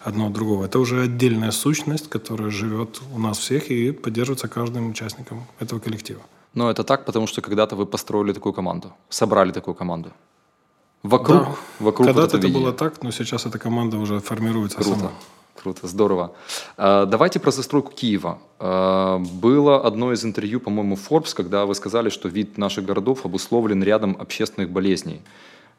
одно 0.02 0.28
от 0.28 0.34
другого. 0.34 0.66
Это 0.66 0.80
уже 0.80 1.04
отдельная 1.04 1.52
сущность, 1.52 2.10
которая 2.10 2.50
живет 2.50 3.02
у 3.16 3.20
нас 3.20 3.38
всех 3.38 3.70
и 3.70 3.92
поддерживается 3.92 4.48
каждым 4.48 4.90
участником 4.90 5.46
этого 5.60 5.80
коллектива. 5.80 6.22
Но 6.54 6.72
это 6.72 6.84
так, 6.84 7.06
потому 7.06 7.28
что 7.28 7.42
когда-то 7.42 7.76
вы 7.76 7.86
построили 7.86 8.34
такую 8.34 8.54
команду, 8.54 8.94
собрали 9.10 9.52
такую 9.52 9.76
команду. 9.76 10.12
Вокруг, 11.04 11.44
да. 11.44 11.56
вокруг 11.80 12.08
Когда-то 12.08 12.38
это, 12.38 12.48
это 12.48 12.58
было 12.58 12.74
так, 12.74 13.02
но 13.04 13.12
сейчас 13.12 13.46
эта 13.46 13.60
команда 13.60 13.98
уже 13.98 14.20
формируется 14.20 14.78
Круто. 14.78 15.00
сама. 15.00 15.12
Круто, 15.56 15.88
здорово. 15.88 16.36
А, 16.78 17.06
давайте 17.06 17.40
про 17.40 17.52
застройку 17.52 17.92
Киева. 17.92 18.40
А, 18.60 19.20
было 19.20 19.86
одно 19.86 20.14
из 20.14 20.24
интервью, 20.24 20.60
по-моему, 20.60 20.96
Forbes, 20.96 21.34
когда 21.36 21.66
вы 21.66 21.76
сказали, 21.76 22.10
что 22.10 22.30
вид 22.30 22.58
наших 22.58 22.86
городов 22.86 23.26
обусловлен 23.26 23.84
рядом 23.84 24.16
общественных 24.20 24.70
болезней. 24.70 25.22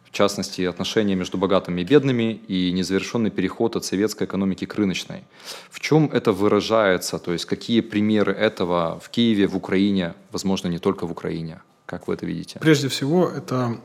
В 0.05 0.11
частности, 0.11 0.63
отношения 0.63 1.15
между 1.15 1.37
богатыми 1.37 1.83
и 1.83 1.85
бедными 1.85 2.41
и 2.49 2.73
незавершенный 2.73 3.31
переход 3.31 3.77
от 3.77 3.85
советской 3.85 4.25
экономики 4.25 4.65
к 4.65 4.75
рыночной. 4.75 5.25
В 5.71 5.81
чем 5.81 6.07
это 6.07 6.33
выражается? 6.33 7.19
То 7.19 7.33
есть 7.33 7.45
какие 7.45 7.83
примеры 7.83 8.33
этого 8.33 8.99
в 9.03 9.11
Киеве, 9.11 9.47
в 9.47 9.57
Украине, 9.57 10.15
возможно, 10.33 10.69
не 10.69 10.79
только 10.79 11.07
в 11.07 11.13
Украине? 11.13 11.61
Как 11.85 12.09
вы 12.09 12.15
это 12.15 12.25
видите? 12.25 12.59
Прежде 12.59 12.89
всего, 12.89 13.29
это 13.29 13.79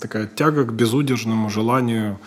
такая 0.00 0.26
тяга 0.26 0.64
к 0.64 0.72
безудержному 0.72 1.50
желанию 1.50 2.18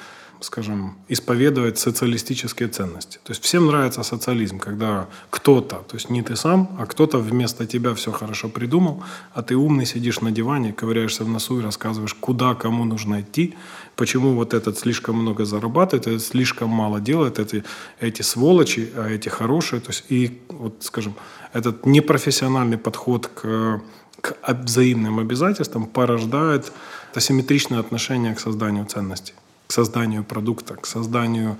скажем, 0.43 0.97
исповедовать 1.07 1.77
социалистические 1.77 2.67
ценности. 2.67 3.19
То 3.23 3.31
есть 3.31 3.43
всем 3.43 3.67
нравится 3.67 4.03
социализм, 4.03 4.59
когда 4.59 5.07
кто-то, 5.29 5.75
то 5.87 5.95
есть 5.95 6.09
не 6.09 6.23
ты 6.23 6.35
сам, 6.35 6.75
а 6.79 6.85
кто-то 6.85 7.19
вместо 7.19 7.67
тебя 7.67 7.93
все 7.93 8.11
хорошо 8.11 8.49
придумал, 8.49 9.03
а 9.33 9.43
ты 9.43 9.55
умный 9.55 9.85
сидишь 9.85 10.21
на 10.21 10.31
диване, 10.31 10.73
ковыряешься 10.73 11.23
в 11.23 11.29
носу 11.29 11.59
и 11.59 11.63
рассказываешь, 11.63 12.15
куда 12.15 12.55
кому 12.55 12.85
нужно 12.85 13.21
идти, 13.21 13.53
почему 13.95 14.33
вот 14.33 14.53
этот 14.53 14.79
слишком 14.79 15.15
много 15.15 15.45
зарабатывает, 15.45 16.07
этот 16.07 16.23
слишком 16.23 16.69
мало 16.69 16.99
делает, 16.99 17.37
эти, 17.37 17.63
эти 17.99 18.23
сволочи, 18.23 18.91
а 18.95 19.09
эти 19.09 19.29
хорошие. 19.29 19.79
То 19.79 19.89
есть 19.89 20.05
и, 20.09 20.41
вот, 20.49 20.77
скажем, 20.79 21.13
этот 21.53 21.85
непрофессиональный 21.85 22.77
подход 22.77 23.27
к, 23.27 23.81
к 24.21 24.37
взаимным 24.47 25.19
обязательствам 25.19 25.85
порождает 25.85 26.71
асимметричное 27.13 27.79
отношение 27.79 28.33
к 28.35 28.39
созданию 28.39 28.85
ценностей 28.85 29.33
к 29.71 29.73
созданию 29.73 30.25
продукта, 30.25 30.75
к 30.75 30.85
созданию 30.85 31.55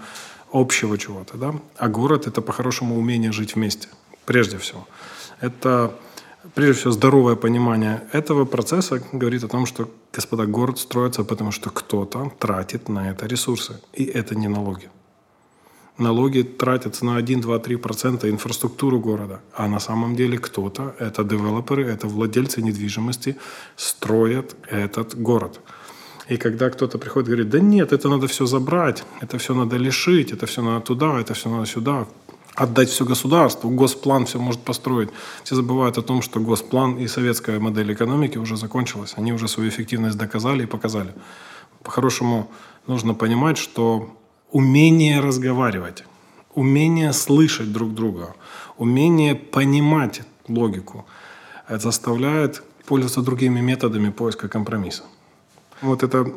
общего 0.51 0.97
чего-то. 0.97 1.37
Да? 1.37 1.53
А 1.77 1.87
город— 1.87 2.27
это 2.27 2.41
по-хорошему 2.41 2.97
умение 2.97 3.31
жить 3.31 3.55
вместе, 3.55 3.87
прежде 4.25 4.57
всего. 4.57 4.85
Это, 5.39 5.93
прежде 6.53 6.73
всего, 6.73 6.91
здоровое 6.91 7.35
понимание 7.35 8.01
этого 8.11 8.43
процесса 8.43 9.01
говорит 9.13 9.43
о 9.43 9.47
том, 9.47 9.65
что, 9.65 9.89
господа, 10.13 10.45
город 10.45 10.77
строится, 10.79 11.23
потому 11.23 11.51
что 11.51 11.69
кто-то 11.69 12.33
тратит 12.37 12.89
на 12.89 13.11
это 13.11 13.27
ресурсы. 13.27 13.79
И 13.93 14.03
это 14.03 14.35
не 14.35 14.49
налоги. 14.49 14.89
Налоги 16.01 16.41
тратятся 16.43 17.05
на 17.05 17.15
1, 17.15 17.41
2, 17.41 17.59
3 17.59 17.75
процента 17.77 18.29
инфраструктуру 18.29 18.99
города. 18.99 19.39
А 19.53 19.67
на 19.67 19.79
самом 19.79 20.15
деле 20.15 20.37
кто-то, 20.37 20.95
это 20.99 21.23
девелоперы, 21.23 21.85
это 21.85 22.07
владельцы 22.07 22.61
недвижимости, 22.61 23.35
строят 23.75 24.55
этот 24.69 25.21
город– 25.21 25.59
и 26.31 26.37
когда 26.37 26.69
кто-то 26.69 26.97
приходит 26.97 27.27
и 27.27 27.31
говорит, 27.31 27.49
да 27.49 27.59
нет, 27.59 27.91
это 27.91 28.07
надо 28.07 28.27
все 28.27 28.45
забрать, 28.45 29.03
это 29.19 29.37
все 29.37 29.53
надо 29.53 29.75
лишить, 29.75 30.31
это 30.31 30.45
все 30.45 30.61
надо 30.61 30.79
туда, 30.85 31.19
это 31.19 31.33
все 31.33 31.49
надо 31.49 31.65
сюда, 31.65 32.07
отдать 32.55 32.89
все 32.89 33.03
государству, 33.03 33.69
госплан 33.69 34.25
все 34.25 34.39
может 34.39 34.61
построить. 34.61 35.09
Все 35.43 35.55
забывают 35.55 35.97
о 35.97 36.01
том, 36.01 36.21
что 36.21 36.39
госплан 36.39 36.97
и 36.97 37.07
советская 37.07 37.59
модель 37.59 37.91
экономики 37.91 38.37
уже 38.37 38.55
закончилась. 38.55 39.13
Они 39.17 39.33
уже 39.33 39.47
свою 39.47 39.69
эффективность 39.69 40.17
доказали 40.17 40.63
и 40.63 40.67
показали. 40.67 41.13
По-хорошему 41.83 42.49
нужно 42.87 43.13
понимать, 43.13 43.57
что 43.57 44.15
умение 44.51 45.19
разговаривать, 45.19 46.03
умение 46.53 47.13
слышать 47.13 47.71
друг 47.71 47.93
друга, 47.93 48.35
умение 48.77 49.35
понимать 49.35 50.21
логику 50.47 51.05
заставляет 51.69 52.63
пользоваться 52.85 53.21
другими 53.21 53.61
методами 53.61 54.09
поиска 54.09 54.49
компромисса 54.49 55.03
вот 55.81 56.03
эта 56.03 56.31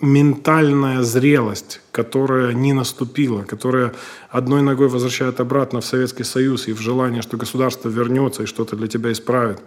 ментальная 0.00 1.02
зрелость, 1.02 1.80
которая 1.92 2.52
не 2.54 2.72
наступила, 2.72 3.42
которая 3.42 3.92
одной 4.30 4.62
ногой 4.62 4.88
возвращает 4.88 5.40
обратно 5.40 5.80
в 5.80 5.84
Советский 5.84 6.24
Союз 6.24 6.68
и 6.68 6.72
в 6.72 6.80
желание, 6.80 7.22
что 7.22 7.36
государство 7.36 7.88
вернется 7.88 8.42
и 8.42 8.46
что-то 8.46 8.76
для 8.76 8.88
тебя 8.88 9.12
исправит. 9.12 9.60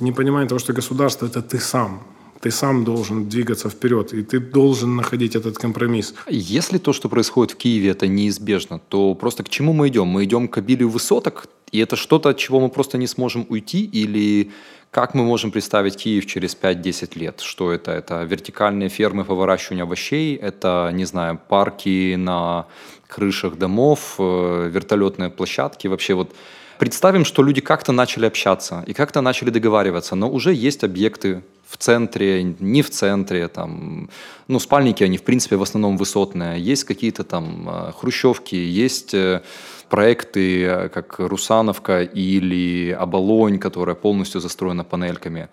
Не 0.00 0.12
понимание 0.12 0.48
того, 0.48 0.58
что 0.58 0.72
государство– 0.72 1.26
это 1.26 1.40
ты 1.40 1.58
сам. 1.58 2.02
Ты 2.40 2.50
сам 2.50 2.84
должен 2.84 3.28
двигаться 3.28 3.68
вперед, 3.68 4.12
и 4.12 4.22
ты 4.22 4.38
должен 4.40 4.96
находить 4.96 5.36
этот 5.36 5.58
компромисс. 5.58 6.14
Если 6.28 6.78
то, 6.78 6.92
что 6.92 7.08
происходит 7.08 7.54
в 7.54 7.56
Киеве, 7.56 7.90
это 7.90 8.06
неизбежно, 8.06 8.80
то 8.88 9.14
просто 9.14 9.42
к 9.42 9.48
чему 9.48 9.72
мы 9.72 9.88
идем? 9.88 10.06
Мы 10.06 10.24
идем 10.24 10.48
к 10.48 10.58
обилию 10.58 10.88
высоток, 10.88 11.46
и 11.72 11.78
это 11.78 11.96
что-то, 11.96 12.28
от 12.28 12.38
чего 12.38 12.60
мы 12.60 12.68
просто 12.68 12.98
не 12.98 13.06
сможем 13.06 13.46
уйти, 13.48 13.84
или 13.84 14.50
Как 14.90 15.14
мы 15.14 15.24
можем 15.24 15.50
представить 15.50 15.96
Киев 15.96 16.24
через 16.26 16.56
5-10 16.56 17.18
лет? 17.18 17.40
Что 17.40 17.70
это? 17.70 17.90
Это 17.90 18.22
вертикальные 18.22 18.88
фермы 18.88 19.24
по 19.24 19.34
выращиванию 19.34 19.84
овощей? 19.84 20.36
Это, 20.36 20.90
не 20.94 21.04
знаю, 21.04 21.38
парки 21.48 22.14
на 22.16 22.66
крышах 23.06 23.58
домов, 23.58 24.14
э, 24.18 24.70
вертолетные 24.72 25.28
площадки? 25.28 25.88
Вообще 25.88 26.14
вот 26.14 26.34
представим, 26.78 27.24
что 27.24 27.42
люди 27.42 27.60
как-то 27.60 27.92
начали 27.92 28.26
общаться 28.26 28.84
и 28.86 28.92
как-то 28.92 29.20
начали 29.20 29.50
договариваться, 29.50 30.14
но 30.14 30.30
уже 30.30 30.52
есть 30.52 30.84
объекты 30.84 31.42
в 31.68 31.76
центре, 31.76 32.42
не 32.60 32.82
в 32.82 32.90
центре, 32.90 33.48
там, 33.48 34.08
ну, 34.48 34.60
спальники, 34.60 35.04
они, 35.04 35.18
в 35.18 35.22
принципе, 35.22 35.56
в 35.56 35.62
основном 35.62 35.96
высотные, 35.96 36.60
есть 36.60 36.84
какие-то 36.84 37.24
там 37.24 37.68
э, 37.68 37.92
хрущевки, 37.92 38.54
есть 38.54 39.14
э, 39.14 39.42
проекты, 39.88 40.62
э, 40.64 40.88
как 40.88 41.18
Русановка 41.18 42.02
или 42.02 42.90
Оболонь, 42.90 43.58
которая 43.58 43.96
полностью 43.96 44.40
застроена 44.40 44.84
панельками. 44.84 45.48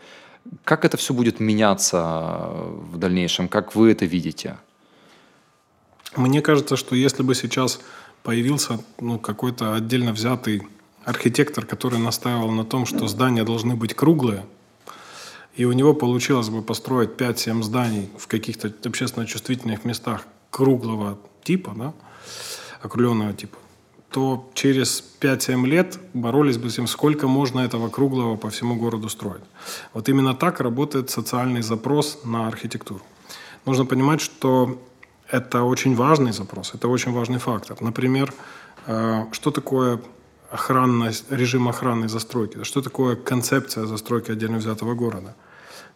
Как 0.64 0.86
это 0.86 0.98
все 0.98 1.14
будет 1.14 1.40
меняться 1.40 2.50
в 2.92 2.98
дальнейшем? 2.98 3.48
Как 3.48 3.76
вы 3.76 3.92
это 3.92 4.06
видите? 4.06 4.58
Мне 6.16 6.42
кажется, 6.42 6.76
что 6.76 6.96
если 6.96 7.24
бы 7.24 7.34
сейчас 7.34 7.80
появился 8.22 8.80
ну, 9.00 9.18
какой-то 9.20 9.74
отдельно 9.74 10.12
взятый 10.12 10.62
архитектор, 11.06 11.66
который 11.66 12.00
настаивал 12.00 12.52
на 12.52 12.66
том, 12.66 12.86
что 12.86 13.08
здания 13.08 13.44
должны 13.44 13.76
быть 13.76 13.94
круглые, 13.94 14.46
и 15.56 15.66
у 15.66 15.72
него 15.72 15.94
получилось 15.94 16.50
бы 16.50 16.62
построить 16.62 17.12
5-7 17.12 17.62
зданий 17.62 18.10
в 18.18 18.28
каких-то 18.28 18.74
общественно 18.86 19.26
чувствительных 19.26 19.86
местах 19.86 20.26
круглого 20.50 21.20
типа, 21.44 21.74
да, 21.76 21.94
округленного 22.82 23.34
типа, 23.34 23.58
то 24.10 24.50
через 24.54 25.04
5-7 25.20 25.66
лет 25.66 26.00
боролись 26.14 26.58
бы 26.58 26.70
с 26.70 26.76
тем, 26.76 26.88
сколько 26.88 27.28
можно 27.28 27.60
этого 27.60 27.90
круглого 27.90 28.36
по 28.36 28.50
всему 28.50 28.76
городу 28.76 29.10
строить. 29.10 29.44
Вот 29.94 30.10
именно 30.10 30.34
так 30.34 30.60
работает 30.60 31.10
социальный 31.10 31.62
запрос 31.62 32.20
на 32.24 32.48
архитектуру. 32.48 33.02
Нужно 33.66 33.86
понимать, 33.86 34.22
что 34.22 34.82
это 35.30 35.64
очень 35.64 35.96
важный 35.96 36.32
запрос, 36.32 36.74
это 36.74 36.88
очень 36.88 37.12
важный 37.12 37.40
фактор. 37.40 37.82
Например, 37.82 38.34
э, 38.88 39.26
что 39.32 39.52
такое 39.52 40.00
охранность, 40.54 41.26
режим 41.32 41.68
охранной 41.68 42.08
застройки? 42.08 42.64
Что 42.64 42.82
такое 42.82 43.16
концепция 43.16 43.86
застройки 43.86 44.32
отдельно 44.32 44.58
взятого 44.58 44.94
города? 44.94 45.36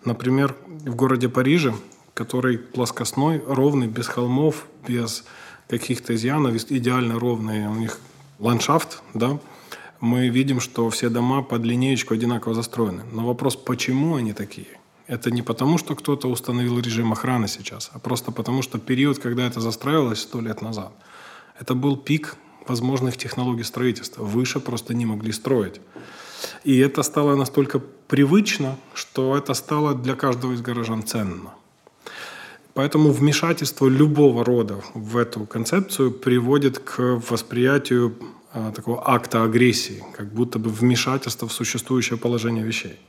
Например, 0.04 0.56
в 0.68 0.96
городе 0.96 1.30
Париже, 1.30 1.74
который 2.14 2.58
плоскостной, 2.58 3.42
ровный, 3.46 3.88
без 3.88 4.08
холмов, 4.08 4.66
без 4.88 5.24
каких-то 5.70 6.16
изъянов, 6.16 6.56
идеально 6.72 7.20
ровный 7.20 7.68
у 7.68 7.76
них 7.76 8.00
ландшафт, 8.40 9.04
да, 9.14 9.40
мы 10.00 10.30
видим, 10.30 10.60
что 10.60 10.90
все 10.90 11.10
дома 11.10 11.44
под 11.44 11.64
линеечку 11.64 12.14
одинаково 12.14 12.56
застроены. 12.56 13.04
Но 13.12 13.26
вопрос, 13.26 13.56
почему 13.56 14.16
они 14.16 14.34
такие? 14.34 14.80
Это 15.08 15.32
не 15.32 15.42
потому, 15.42 15.78
что 15.78 15.96
кто-то 15.96 16.30
установил 16.30 16.80
режим 16.80 17.12
охраны 17.12 17.48
сейчас, 17.48 17.92
а 17.94 18.00
просто 18.00 18.32
потому, 18.32 18.62
что 18.62 18.80
период, 18.80 19.20
когда 19.20 19.46
это 19.46 19.62
застраивалось 19.62 20.20
сто 20.20 20.42
лет 20.42 20.62
назад, 20.62 20.92
это 21.60 21.76
был 21.76 21.96
пик 21.98 22.36
возможных 22.70 23.18
технологий 23.18 23.64
строительства. 23.64 24.24
Выше 24.24 24.60
просто 24.60 24.94
не 24.94 25.06
могли 25.06 25.32
строить. 25.32 25.82
И 26.64 26.78
это 26.78 27.04
стало 27.04 27.36
настолько 27.36 27.80
привычно, 28.08 28.76
что 28.94 29.36
это 29.38 29.54
стало 29.54 29.96
для 29.96 30.16
каждого 30.16 30.54
из 30.54 30.62
горожан 30.62 31.04
ценно. 31.04 31.54
Поэтому 32.74 33.12
вмешательство 33.12 33.88
любого 33.88 34.46
рода 34.46 34.82
в 34.94 35.18
эту 35.18 35.46
концепцию 35.46 36.12
приводит 36.12 36.78
к 36.78 37.22
восприятию 37.30 38.16
а, 38.54 38.72
такого 38.72 39.02
акта 39.10 39.44
агрессии, 39.44 40.04
как 40.16 40.32
будто 40.32 40.60
бы 40.60 40.70
вмешательство 40.70 41.48
в 41.48 41.54
существующее 41.54 42.20
положение 42.20 42.64
вещей. 42.64 43.00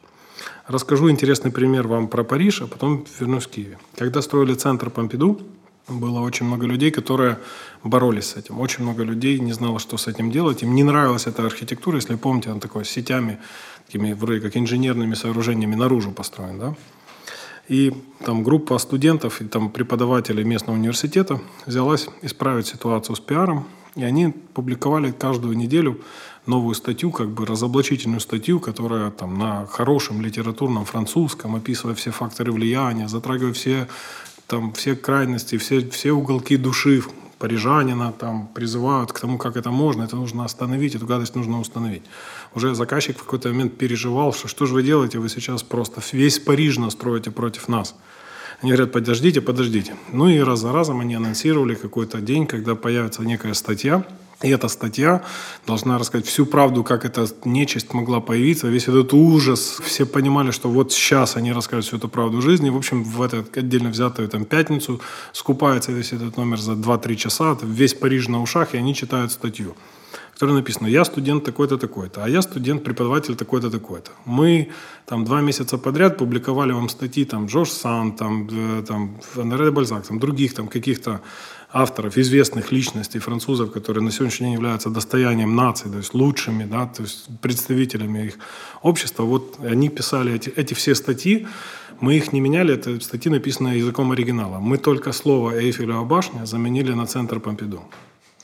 Расскажу 0.67 1.11
интересный 1.11 1.51
пример 1.51 1.87
вам 1.87 2.09
про 2.09 2.25
Париж, 2.25 2.63
а 2.63 2.67
потом 2.67 3.05
вернусь 3.19 3.45
в 3.45 3.49
Киеве. 3.49 3.79
Когда 3.97 4.23
строили 4.23 4.55
центр 4.55 4.91
Помпиду, 4.91 5.41
было 5.89 6.21
очень 6.21 6.47
много 6.47 6.67
людей, 6.67 6.91
которые 6.91 7.39
боролись 7.83 8.31
с 8.31 8.37
этим. 8.37 8.61
Очень 8.61 8.85
много 8.85 9.05
людей 9.05 9.39
не 9.39 9.53
знало, 9.53 9.79
что 9.79 9.97
с 9.97 10.07
этим 10.07 10.31
делать. 10.31 10.63
Им 10.63 10.75
не 10.75 10.85
нравилась 10.85 11.27
эта 11.27 11.45
архитектура, 11.45 11.97
если 11.97 12.17
помните, 12.17 12.51
она 12.51 12.61
такой 12.61 12.85
сетями, 12.85 13.39
такими 13.87 14.13
вроде 14.13 14.41
как 14.41 14.57
инженерными 14.57 15.15
сооружениями 15.15 15.75
наружу 15.75 16.11
построен. 16.11 16.59
Да? 16.59 16.75
И 17.69 17.93
там 18.25 18.43
группа 18.43 18.79
студентов 18.79 19.41
и 19.41 19.45
там 19.45 19.71
преподавателей 19.71 20.45
местного 20.45 20.77
университета 20.77 21.41
взялась 21.67 22.09
исправить 22.23 22.67
ситуацию 22.67 23.17
с 23.17 23.21
пиаром, 23.21 23.67
и 23.95 24.05
они 24.05 24.29
публиковали 24.29 25.11
каждую 25.11 25.57
неделю 25.57 26.01
новую 26.47 26.75
статью, 26.75 27.11
как 27.11 27.29
бы 27.29 27.45
разоблачительную 27.45 28.21
статью, 28.21 28.59
которая 28.59 29.11
там 29.11 29.39
на 29.39 29.67
хорошем 29.67 30.23
литературном 30.23 30.87
французском, 30.87 31.57
описывая 31.57 31.95
все 31.95 32.11
факторы 32.11 32.53
влияния, 32.53 33.07
затрагивая 33.07 33.53
все, 33.53 33.87
там, 34.49 34.73
все 34.73 34.97
крайности, 34.97 35.59
все, 35.59 35.89
все 35.91 36.13
уголки 36.13 36.57
души 36.57 37.03
парижанина, 37.39 38.13
там, 38.13 38.49
призывают 38.49 39.13
к 39.13 39.21
тому, 39.21 39.39
как 39.39 39.57
это 39.57 39.71
можно, 39.71 40.03
это 40.03 40.17
нужно 40.17 40.45
остановить, 40.45 40.97
эту 40.97 41.07
гадость 41.07 41.37
нужно 41.37 41.61
установить. 41.61 42.03
Уже 42.55 42.75
заказчик 42.75 43.17
в 43.17 43.25
какой-то 43.25 43.51
момент 43.51 43.79
переживал, 43.79 44.33
что 44.33 44.49
что 44.49 44.67
же 44.67 44.75
вы 44.75 44.83
делаете, 44.83 45.19
вы 45.19 45.29
сейчас 45.29 45.63
просто 45.63 46.03
весь 46.13 46.39
Париж 46.41 46.79
настроите 46.79 47.31
против 47.31 47.69
нас. 47.69 47.95
Они 48.61 48.73
говорят, 48.73 48.91
подождите, 48.91 49.41
подождите. 49.41 49.95
Ну 50.13 50.29
и 50.29 50.41
раз 50.41 50.61
за 50.61 50.73
разом 50.73 51.01
они 51.01 51.15
анонсировали 51.15 51.75
какой-то 51.75 52.21
день, 52.21 52.47
когда 52.47 52.75
появится 52.75 53.23
некая 53.23 53.55
статья, 53.55 54.05
и 54.41 54.51
эта 54.51 54.69
статья 54.69 55.23
должна 55.67 55.99
рассказать 55.99 56.27
всю 56.27 56.47
правду, 56.47 56.85
как 56.85 57.05
эта 57.05 57.27
нечисть 57.45 57.93
могла 57.93 58.21
появиться, 58.21 58.69
весь 58.69 58.87
этот 58.87 59.13
ужас. 59.13 59.81
Все 59.85 60.07
понимали, 60.07 60.53
что 60.53 60.69
вот 60.69 60.93
сейчас 60.93 61.37
они 61.37 61.53
расскажут 61.53 61.87
всю 61.87 61.97
эту 61.97 62.09
правду 62.09 62.41
жизни. 62.41 62.71
В 62.71 62.77
общем, 62.77 63.03
в 63.03 63.21
эту 63.21 63.45
отдельно 63.59 63.91
взятую 63.91 64.29
там, 64.29 64.45
пятницу 64.45 65.01
скупается 65.33 65.91
весь 65.91 66.13
этот 66.13 66.37
номер 66.37 66.59
за 66.59 66.73
2-3 66.73 67.17
часа, 67.17 67.59
весь 67.63 67.95
Париж 67.95 68.29
на 68.29 68.41
ушах, 68.41 68.75
и 68.75 68.79
они 68.79 68.95
читают 68.95 69.33
статью 69.33 69.75
которой 70.39 70.55
написано 70.55 70.87
«Я 70.87 71.05
студент 71.05 71.43
такой-то, 71.43 71.79
такой-то», 71.79 72.23
а 72.23 72.29
я 72.29 72.43
студент, 72.43 72.85
преподаватель 72.85 73.35
такой-то, 73.35 73.71
такой-то. 73.71 74.13
Мы 74.25 74.69
там 75.05 75.25
два 75.25 75.41
месяца 75.41 75.79
подряд 75.79 76.17
публиковали 76.17 76.71
вам 76.71 76.89
статьи 76.89 77.25
там 77.25 77.47
Джош 77.47 77.71
Сан, 77.71 78.13
там, 78.13 78.49
э, 78.53 78.85
там 78.87 79.21
Анре 79.35 79.73
Бальзак, 79.73 80.07
там 80.07 80.21
других 80.21 80.55
там 80.55 80.69
каких-то 80.69 81.21
авторов, 81.71 82.17
известных 82.17 82.73
личностей 82.73 83.19
французов, 83.19 83.73
которые 83.73 84.03
на 84.03 84.11
сегодняшний 84.11 84.47
день 84.47 84.55
являются 84.55 84.91
достоянием 84.91 85.55
нации, 85.55 85.91
то 85.91 85.99
есть 85.99 86.15
лучшими, 86.15 86.65
да, 86.65 86.87
то 86.87 87.03
есть 87.03 87.29
представителями 87.41 88.27
их 88.27 88.39
общества. 88.83 89.25
Вот 89.25 89.59
они 89.61 89.89
писали 89.89 90.33
эти, 90.33 90.49
эти 90.51 90.75
все 90.75 90.95
статьи, 90.95 91.47
мы 92.01 92.17
их 92.17 92.33
не 92.33 92.41
меняли, 92.41 92.75
это 92.75 93.01
статьи 93.01 93.31
написаны 93.31 93.69
языком 93.69 94.13
оригинала. 94.13 94.61
Мы 94.61 94.79
только 94.79 95.13
слово 95.13 95.59
«Эйфелева 95.59 96.05
башня» 96.05 96.47
заменили 96.47 96.93
на 96.93 97.07
центр 97.07 97.41
Помпиду. 97.41 97.83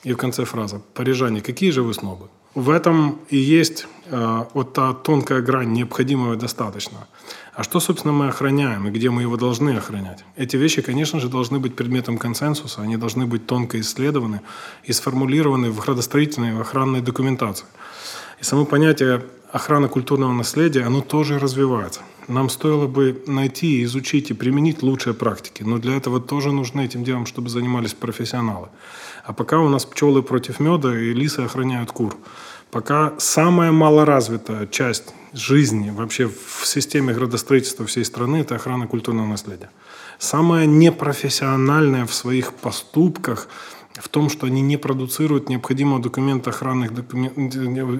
И 0.02 0.12
в 0.12 0.16
конце 0.16 0.44
фраза 0.44 0.82
«Парижане, 0.92 1.40
какие 1.40 1.70
же 1.70 1.82
вы 1.82 1.94
снобы?» 1.94 2.28
В 2.54 2.70
этом 2.70 3.18
и 3.30 3.37
есть 3.37 3.87
вот 4.10 4.72
та 4.72 4.92
тонкая 4.92 5.40
грань 5.40 5.72
необходимого 5.72 6.34
и 6.34 6.36
достаточно. 6.36 7.06
А 7.54 7.62
что, 7.62 7.80
собственно, 7.80 8.12
мы 8.12 8.28
охраняем 8.28 8.88
и 8.88 8.90
где 8.90 9.10
мы 9.10 9.22
его 9.22 9.36
должны 9.36 9.76
охранять? 9.76 10.24
Эти 10.36 10.56
вещи, 10.56 10.82
конечно 10.82 11.20
же, 11.20 11.28
должны 11.28 11.58
быть 11.60 11.76
предметом 11.76 12.18
консенсуса, 12.18 12.82
они 12.82 12.96
должны 12.96 13.26
быть 13.26 13.46
тонко 13.46 13.80
исследованы 13.80 14.40
и 14.82 14.92
сформулированы 14.92 15.70
в 15.70 15.78
градостроительной 15.80 16.50
и 16.50 16.52
в 16.52 16.60
охранной 16.60 17.00
документации. 17.00 17.66
И 18.40 18.44
само 18.44 18.64
понятие 18.64 19.22
охраны 19.52 19.88
культурного 19.88 20.32
наследия, 20.32 20.82
оно 20.82 21.00
тоже 21.00 21.38
развивается. 21.38 22.00
Нам 22.26 22.48
стоило 22.48 22.88
бы 22.88 23.22
найти, 23.26 23.84
изучить 23.84 24.30
и 24.30 24.34
применить 24.34 24.82
лучшие 24.82 25.14
практики, 25.14 25.62
но 25.62 25.78
для 25.78 25.96
этого 25.96 26.20
тоже 26.20 26.50
нужны 26.50 26.84
этим 26.84 27.04
делом, 27.04 27.26
чтобы 27.26 27.50
занимались 27.50 27.94
профессионалы. 27.94 28.68
А 29.24 29.32
пока 29.32 29.60
у 29.60 29.68
нас 29.68 29.84
пчелы 29.84 30.22
против 30.22 30.58
меда 30.58 30.98
и 30.98 31.12
лисы 31.12 31.40
охраняют 31.40 31.92
кур. 31.92 32.16
Пока 32.74 33.12
самая 33.18 33.70
малоразвитая 33.70 34.66
часть 34.66 35.14
жизни 35.32 35.90
вообще 35.90 36.26
в 36.26 36.66
системе 36.66 37.14
градостроительства 37.14 37.87
всей 37.87 38.04
страны– 38.04 38.38
это 38.40 38.56
охрана 38.56 38.88
культурного 38.88 39.28
наследия. 39.28 39.70
Самая 40.18 40.66
непрофессиональная 40.66 42.04
в 42.04 42.12
своих 42.12 42.52
поступках 42.52 43.46
в 43.94 44.09
том, 44.09 44.28
что 44.28 44.46
они 44.46 44.61
не 44.61 44.76
продуцируют 44.76 45.48
необходимого 45.48 46.02
документа 46.02 46.50
охранных 46.50 46.92
документ, 46.92 47.54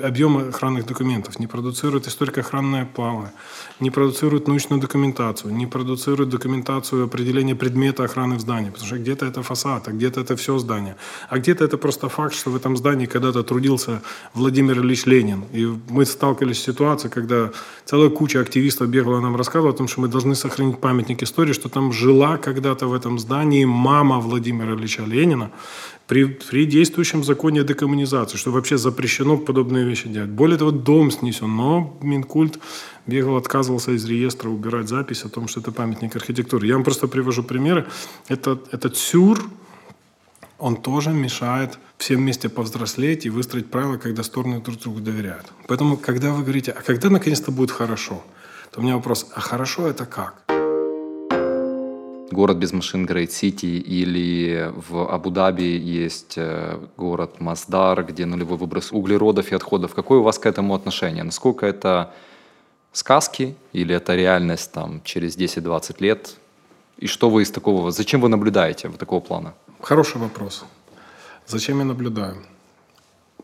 объема 0.05 0.49
охранных 0.49 0.87
документов, 0.87 1.39
не 1.39 1.47
продуцируют 1.47 2.09
историко-охранные 2.09 2.85
планы, 2.85 3.31
не 3.79 3.91
продуцируют 3.91 4.49
научную 4.49 4.81
документацию, 4.81 5.55
не 5.55 5.67
продуцируют 5.67 6.31
документацию 6.31 7.05
определения 7.05 7.55
предмета 7.55 8.05
охраны 8.05 8.37
в 8.37 8.41
здании, 8.41 8.71
потому 8.71 8.87
что 8.87 8.99
где-то 8.99 9.27
это 9.27 9.43
фасад, 9.43 9.87
а 9.87 9.93
где-то 9.93 10.21
это 10.21 10.35
все 10.35 10.59
здание, 10.59 10.97
а 11.29 11.39
где-то 11.39 11.65
это 11.65 11.79
просто 11.79 12.09
факт, 12.09 12.35
что 12.35 12.51
в 12.51 12.57
этом 12.57 12.77
здании 12.77 13.07
когда-то 13.07 13.45
трудился 13.45 14.03
Владимир 14.35 14.81
Ильич 14.81 15.07
Ленин. 15.07 15.45
И 15.53 15.65
мы 15.89 16.07
сталкивались 16.07 16.59
с 16.59 16.65
ситуацией, 16.65 17.13
когда 17.13 17.53
целая 17.85 18.11
куча 18.11 18.41
активистов 18.41 18.89
бегала 18.89 19.21
нам 19.21 19.37
рассказывала 19.37 19.73
о 19.73 19.77
том, 19.77 19.87
что 19.87 20.01
мы 20.01 20.09
должны 20.09 20.35
сохранить 20.35 20.81
памятник 20.81 21.23
истории, 21.23 21.53
что 21.53 21.69
там 21.69 21.93
жила 21.93 22.37
когда-то 22.37 22.89
в 22.89 22.95
этом 22.95 23.21
здании 23.21 23.65
мама 23.65 24.19
Владимира 24.19 24.75
Ильича 24.75 25.05
Ленина, 25.05 25.53
при, 26.07 26.25
при 26.25 26.67
действующем 26.67 27.25
законе 27.25 27.61
о 27.61 27.65
декоммунизации, 27.65 28.37
что 28.37 28.51
вообще 28.51 28.77
запрещено 28.79 29.37
подобные 29.37 29.85
вещи 29.85 30.09
делать. 30.09 30.31
Более 30.31 30.59
того, 30.59 30.71
дом 30.71 31.11
снесен, 31.11 31.55
но 31.57 31.97
Минкульт 32.03 32.59
бегал, 33.07 33.37
отказывался 33.37 33.93
из 33.93 34.05
реестра 34.05 34.49
убирать 34.49 34.89
запись 34.89 35.25
о 35.25 35.29
том, 35.29 35.49
что 35.49 35.61
это 35.61 35.73
памятник 35.73 36.17
архитектуры. 36.17 36.67
Я 36.67 36.75
вам 36.75 36.85
просто 36.85 37.09
привожу 37.09 37.43
примеры. 37.43 37.87
Это, 38.29 38.59
этот 38.71 38.97
сюр, 38.97 39.43
он 40.59 40.77
тоже 40.77 41.11
мешает 41.11 41.79
всем 41.99 42.21
вместе 42.21 42.49
повзрослеть 42.49 43.27
и 43.27 43.31
выстроить 43.31 43.71
правила, 43.71 43.97
когда 43.97 44.23
стороны 44.23 44.61
друг 44.61 44.79
другу 44.79 45.01
доверяют. 45.01 45.53
Поэтому, 45.69 45.97
когда 45.97 46.33
вы 46.33 46.43
говорите, 46.43 46.73
а 46.73 46.83
когда 46.83 47.11
наконец-то 47.11 47.51
будет 47.51 47.71
хорошо, 47.71 48.23
то 48.71 48.81
у 48.81 48.83
меня 48.83 48.97
вопрос, 48.97 49.27
а 49.35 49.41
хорошо 49.41 49.87
это 49.87 50.07
как? 50.07 50.64
Город 52.31 52.57
без 52.57 52.73
машин 52.73 53.07
City, 53.07 53.79
или 53.79 54.73
в 54.89 55.09
Абу-Даби 55.15 55.79
есть 55.79 56.35
э, 56.37 56.79
город 56.97 57.41
Масдар, 57.41 58.05
где 58.05 58.27
нулевой 58.27 58.59
выброс 58.59 58.93
углеродов 58.93 59.53
и 59.53 59.55
отходов. 59.55 59.95
Какое 59.95 60.19
у 60.19 60.23
вас 60.23 60.39
к 60.39 60.47
этому 60.47 60.75
отношение? 60.75 61.25
Насколько 61.25 61.67
это 61.67 62.13
сказки 62.93 63.55
или 63.73 63.95
это 63.95 64.15
реальность 64.15 64.73
там 64.73 65.01
через 65.05 65.37
10-20 65.37 65.97
лет? 66.01 66.37
И 66.99 67.07
что 67.07 67.31
вы 67.31 67.43
из 67.43 67.51
такого, 67.51 67.91
зачем 67.91 68.21
вы 68.21 68.29
наблюдаете 68.29 68.89
в 68.89 68.97
такого 68.97 69.21
плана? 69.21 69.55
Хороший 69.81 70.21
вопрос. 70.21 70.65
Зачем 71.47 71.79
я 71.79 71.85
наблюдаю? 71.85 72.37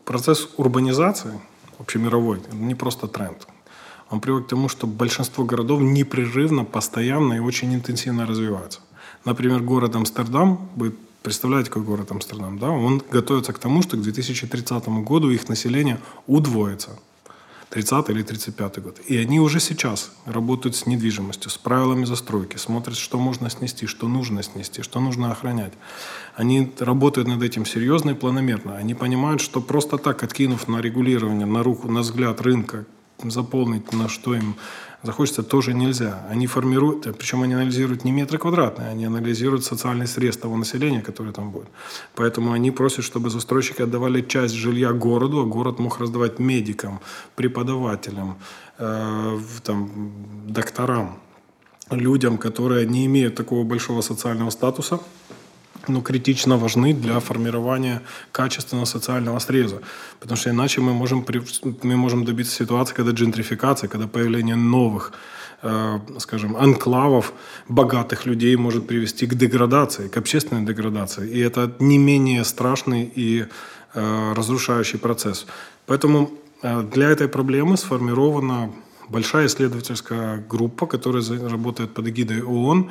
Процесс 0.05 0.49
урбанизации 0.57 1.39
общемировой– 1.79 2.41
не 2.53 2.75
просто 2.75 3.07
тренд. 3.07 3.47
Он 4.11 4.19
приводит 4.19 4.47
к 4.47 4.49
тому, 4.49 4.69
что 4.69 4.87
большинство 4.87 5.45
городов 5.45 5.81
непрерывно, 5.81 6.65
постоянно 6.65 7.33
и 7.33 7.39
очень 7.39 7.73
интенсивно 7.73 8.27
развиваются. 8.27 8.81
Например, 9.25 9.61
город 9.61 9.95
Амстердам, 9.95 10.69
вы 10.75 10.93
представляете, 11.23 11.69
какой 11.69 11.83
город 11.83 12.11
Амстердам, 12.11 12.59
да? 12.59 12.69
Он 12.69 13.01
готовится 13.09 13.53
к 13.53 13.59
тому, 13.59 13.81
что 13.81 13.95
к 13.95 14.01
2030 14.01 14.87
году 15.03 15.29
их 15.29 15.47
население 15.47 15.99
удвоится. 16.27 16.99
30 17.69 18.09
или 18.09 18.21
35 18.21 18.81
год. 18.81 18.99
И 19.07 19.15
они 19.15 19.39
уже 19.39 19.61
сейчас 19.61 20.11
работают 20.25 20.75
с 20.75 20.85
недвижимостью, 20.87 21.49
с 21.49 21.57
правилами 21.57 22.03
застройки, 22.03 22.57
смотрят, 22.57 22.97
что 22.97 23.17
можно 23.17 23.49
снести, 23.49 23.87
что 23.87 24.09
нужно 24.09 24.43
снести, 24.43 24.81
что 24.81 24.99
нужно 24.99 25.31
охранять. 25.31 25.71
Они 26.35 26.69
работают 26.79 27.29
над 27.29 27.41
этим 27.41 27.65
серьезно 27.65 28.09
и 28.09 28.13
планомерно. 28.13 28.75
Они 28.75 28.93
понимают, 28.93 29.39
что 29.39 29.61
просто 29.61 29.97
так, 29.97 30.21
откинув 30.21 30.67
на 30.67 30.81
регулирование, 30.81 31.45
на 31.45 31.63
руку, 31.63 31.87
на 31.87 32.01
взгляд 32.01 32.41
рынка, 32.41 32.85
заполнить, 33.29 33.93
на 33.93 34.09
что 34.09 34.33
им 34.33 34.55
захочется, 35.03 35.43
тоже 35.43 35.73
нельзя. 35.73 36.25
Они 36.29 36.47
формируют, 36.47 37.17
причем 37.17 37.41
они 37.41 37.53
анализируют 37.53 38.05
не 38.05 38.11
метры 38.11 38.37
квадратные, 38.37 38.89
они 38.89 39.05
анализируют 39.05 39.63
социальный 39.63 40.07
срез 40.07 40.37
того 40.37 40.57
населения, 40.57 41.01
которое 41.01 41.33
там 41.33 41.51
будет. 41.51 41.67
Поэтому 42.15 42.51
они 42.51 42.71
просят, 42.71 43.05
чтобы 43.05 43.29
застройщики 43.29 43.83
отдавали 43.83 44.21
часть 44.21 44.55
жилья 44.55 44.93
городу, 44.93 45.39
а 45.39 45.45
город 45.45 45.79
мог 45.79 45.99
раздавать 45.99 46.39
медикам, 46.39 46.99
преподавателям, 47.35 48.37
э, 48.79 49.39
там, 49.63 49.89
докторам, 50.47 51.19
людям, 51.89 52.37
которые 52.37 52.85
не 52.85 53.05
имеют 53.05 53.35
такого 53.35 53.63
большого 53.63 54.01
социального 54.01 54.51
статуса, 54.51 54.99
но 55.87 56.01
критично 56.01 56.57
важны 56.57 56.93
для 56.93 57.19
формирования 57.19 58.01
качественного 58.31 58.85
социального 58.85 59.39
среза. 59.39 59.81
Потому 60.19 60.37
что 60.37 60.49
иначе 60.49 60.81
мы 60.81 60.93
можем, 60.93 61.25
мы 61.83 61.97
можем 61.97 62.25
добиться 62.25 62.55
ситуации, 62.55 62.95
когда 62.95 63.11
джентрификация, 63.11 63.87
когда 63.89 64.07
появление 64.07 64.55
новых 64.55 65.13
э, 65.63 65.99
скажем, 66.19 66.55
анклавов 66.55 67.33
богатых 67.67 68.25
людей 68.25 68.55
может 68.55 68.87
привести 68.87 69.27
к 69.27 69.35
деградации, 69.35 70.07
к 70.07 70.17
общественной 70.17 70.65
деградации. 70.65 71.29
И 71.29 71.39
это 71.39 71.71
не 71.79 71.97
менее 71.97 72.43
страшный 72.43 73.11
и 73.17 73.45
э, 73.93 74.33
разрушающий 74.35 74.99
процесс. 74.99 75.45
Поэтому 75.85 76.31
э, 76.63 76.83
для 76.83 77.09
этой 77.09 77.27
проблемы 77.27 77.77
сформирована 77.77 78.71
большая 79.11 79.47
исследовательская 79.47 80.43
группа, 80.49 80.87
которая 80.87 81.23
работает 81.49 81.93
под 81.93 82.07
эгидой 82.07 82.41
ООН, 82.41 82.89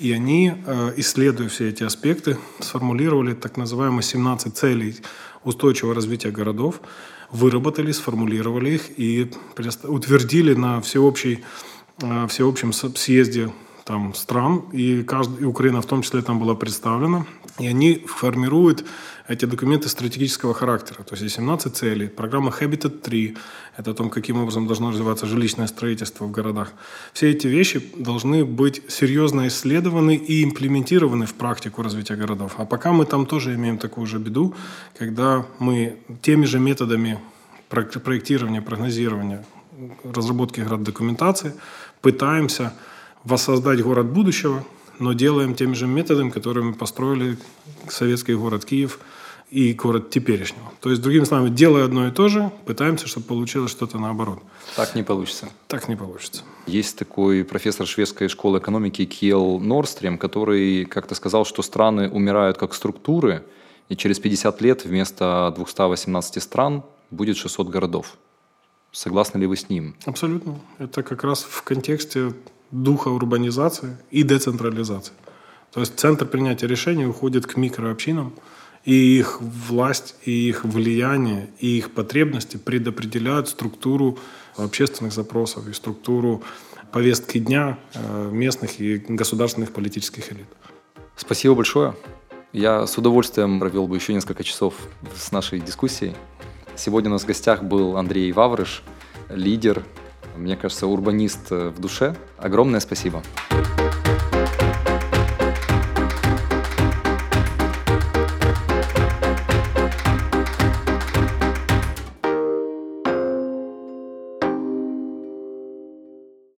и 0.00 0.12
они, 0.12 0.52
э, 0.66 0.92
исследуя 0.96 1.48
все 1.48 1.68
эти 1.68 1.84
аспекты, 1.84 2.38
сформулировали 2.58 3.34
так 3.34 3.56
называемые 3.56 4.02
17 4.02 4.56
целей 4.56 4.96
устойчивого 5.44 5.94
развития 5.94 6.30
городов, 6.30 6.80
выработали, 7.30 7.92
сформулировали 7.92 8.70
их 8.70 8.98
и 8.98 9.30
утвердили 9.84 10.54
на 10.54 10.80
всеобщей, 10.80 11.44
э, 12.02 12.26
всеобщем 12.26 12.72
съезде 12.72 13.50
там, 13.84 14.14
стран, 14.14 14.64
и, 14.72 15.02
каждый, 15.02 15.42
и 15.42 15.44
Украина 15.44 15.80
в 15.80 15.86
том 15.86 16.02
числе 16.02 16.22
там 16.22 16.38
была 16.38 16.54
представлена. 16.54 17.26
И 17.58 17.66
они 17.66 18.04
формируют 18.06 18.84
эти 19.30 19.44
документы 19.44 19.88
стратегического 19.88 20.54
характера. 20.54 21.04
То 21.04 21.12
есть 21.12 21.22
есть 21.22 21.36
17 21.36 21.76
целей. 21.76 22.08
Программа 22.08 22.50
Habitat 22.50 22.98
3– 22.98 23.36
это 23.76 23.90
о 23.92 23.94
том, 23.94 24.10
каким 24.10 24.42
образом 24.42 24.66
должно 24.66 24.90
развиваться 24.90 25.26
жилищное 25.26 25.68
строительство 25.68 26.24
в 26.24 26.32
городах. 26.32 26.72
Все 27.12 27.30
эти 27.30 27.46
вещи 27.46 27.80
должны 27.96 28.44
быть 28.44 28.82
серьезно 28.88 29.46
исследованы 29.46 30.16
и 30.16 30.42
имплементированы 30.42 31.26
в 31.26 31.34
практику 31.34 31.82
развития 31.82 32.16
городов. 32.16 32.54
А 32.58 32.64
пока 32.64 32.92
мы 32.92 33.06
там 33.06 33.24
тоже 33.24 33.54
имеем 33.54 33.78
такую 33.78 34.08
же 34.08 34.18
беду, 34.18 34.52
когда 34.98 35.46
мы 35.60 35.96
теми 36.22 36.44
же 36.44 36.58
методами 36.58 37.20
проектирования, 37.68 38.60
прогнозирования, 38.60 39.44
разработки 40.02 40.60
граддокументации 40.60 41.52
пытаемся 42.00 42.72
воссоздать 43.22 43.80
город 43.80 44.06
будущего, 44.06 44.64
но 44.98 45.12
делаем 45.12 45.54
теми 45.54 45.74
же 45.74 45.86
методами, 45.86 46.30
которыми 46.30 46.72
построили 46.72 47.38
советский 47.88 48.34
город 48.34 48.64
Киев 48.64 48.98
и 49.50 49.74
город 49.74 50.10
теперешнего. 50.10 50.72
То 50.80 50.90
есть, 50.90 51.02
другими 51.02 51.24
словами, 51.24 51.50
делая 51.50 51.84
одно 51.84 52.06
и 52.06 52.10
то 52.10 52.28
же, 52.28 52.50
пытаемся, 52.66 53.08
чтобы 53.08 53.26
получилось 53.26 53.70
что-то 53.70 53.98
наоборот. 53.98 54.38
Так 54.76 54.94
не 54.94 55.02
получится. 55.02 55.48
Так 55.66 55.88
не 55.88 55.96
получится. 55.96 56.42
Есть 56.66 56.96
такой 56.96 57.44
профессор 57.44 57.86
шведской 57.86 58.28
школы 58.28 58.58
экономики 58.58 59.04
Киел 59.04 59.58
Норстрем, 59.58 60.18
который 60.18 60.84
как-то 60.84 61.14
сказал, 61.14 61.44
что 61.44 61.62
страны 61.62 62.08
умирают 62.08 62.58
как 62.58 62.74
структуры, 62.74 63.44
и 63.88 63.96
через 63.96 64.20
50 64.20 64.60
лет 64.62 64.84
вместо 64.84 65.52
218 65.56 66.42
стран 66.42 66.84
будет 67.10 67.36
600 67.36 67.68
городов. 67.68 68.16
Согласны 68.92 69.38
ли 69.38 69.46
вы 69.46 69.56
с 69.56 69.68
ним? 69.68 69.96
Абсолютно. 70.04 70.60
Это 70.78 71.02
как 71.02 71.24
раз 71.24 71.42
в 71.42 71.62
контексте 71.62 72.34
духа 72.70 73.08
урбанизации 73.08 73.96
и 74.12 74.22
децентрализации. 74.22 75.12
То 75.72 75.80
есть 75.80 75.98
центр 75.98 76.26
принятия 76.26 76.66
решений 76.66 77.06
уходит 77.06 77.46
к 77.46 77.56
микрообщинам, 77.56 78.32
и 78.84 79.18
их 79.18 79.40
власть, 79.40 80.14
и 80.24 80.48
их 80.48 80.64
влияние, 80.64 81.50
и 81.58 81.78
их 81.78 81.92
потребности 81.92 82.56
предопределяют 82.56 83.48
структуру 83.48 84.18
общественных 84.56 85.12
запросов 85.12 85.68
и 85.68 85.72
структуру 85.72 86.42
повестки 86.92 87.38
дня 87.38 87.78
э, 87.94 88.30
местных 88.32 88.80
и 88.80 88.96
государственных 88.96 89.72
политических 89.72 90.32
элит. 90.32 90.46
Спасибо 91.16 91.54
большое. 91.54 91.94
Я 92.52 92.86
с 92.86 92.98
удовольствием 92.98 93.60
провел 93.60 93.86
бы 93.86 93.96
еще 93.96 94.12
несколько 94.12 94.42
часов 94.42 94.74
с 95.16 95.30
нашей 95.30 95.60
дискуссией. 95.60 96.16
Сегодня 96.76 97.10
у 97.10 97.12
нас 97.12 97.22
в 97.22 97.26
гостях 97.26 97.62
был 97.62 97.96
Андрей 97.96 98.32
Ваврыш, 98.32 98.82
лидер 99.28 99.84
мне 100.36 100.56
кажется, 100.56 100.86
урбанист 100.86 101.50
э, 101.50 101.68
в 101.68 101.80
душе. 101.80 102.16
Огромное 102.38 102.80
спасибо. 102.80 103.22
Спасибо. 103.48 103.89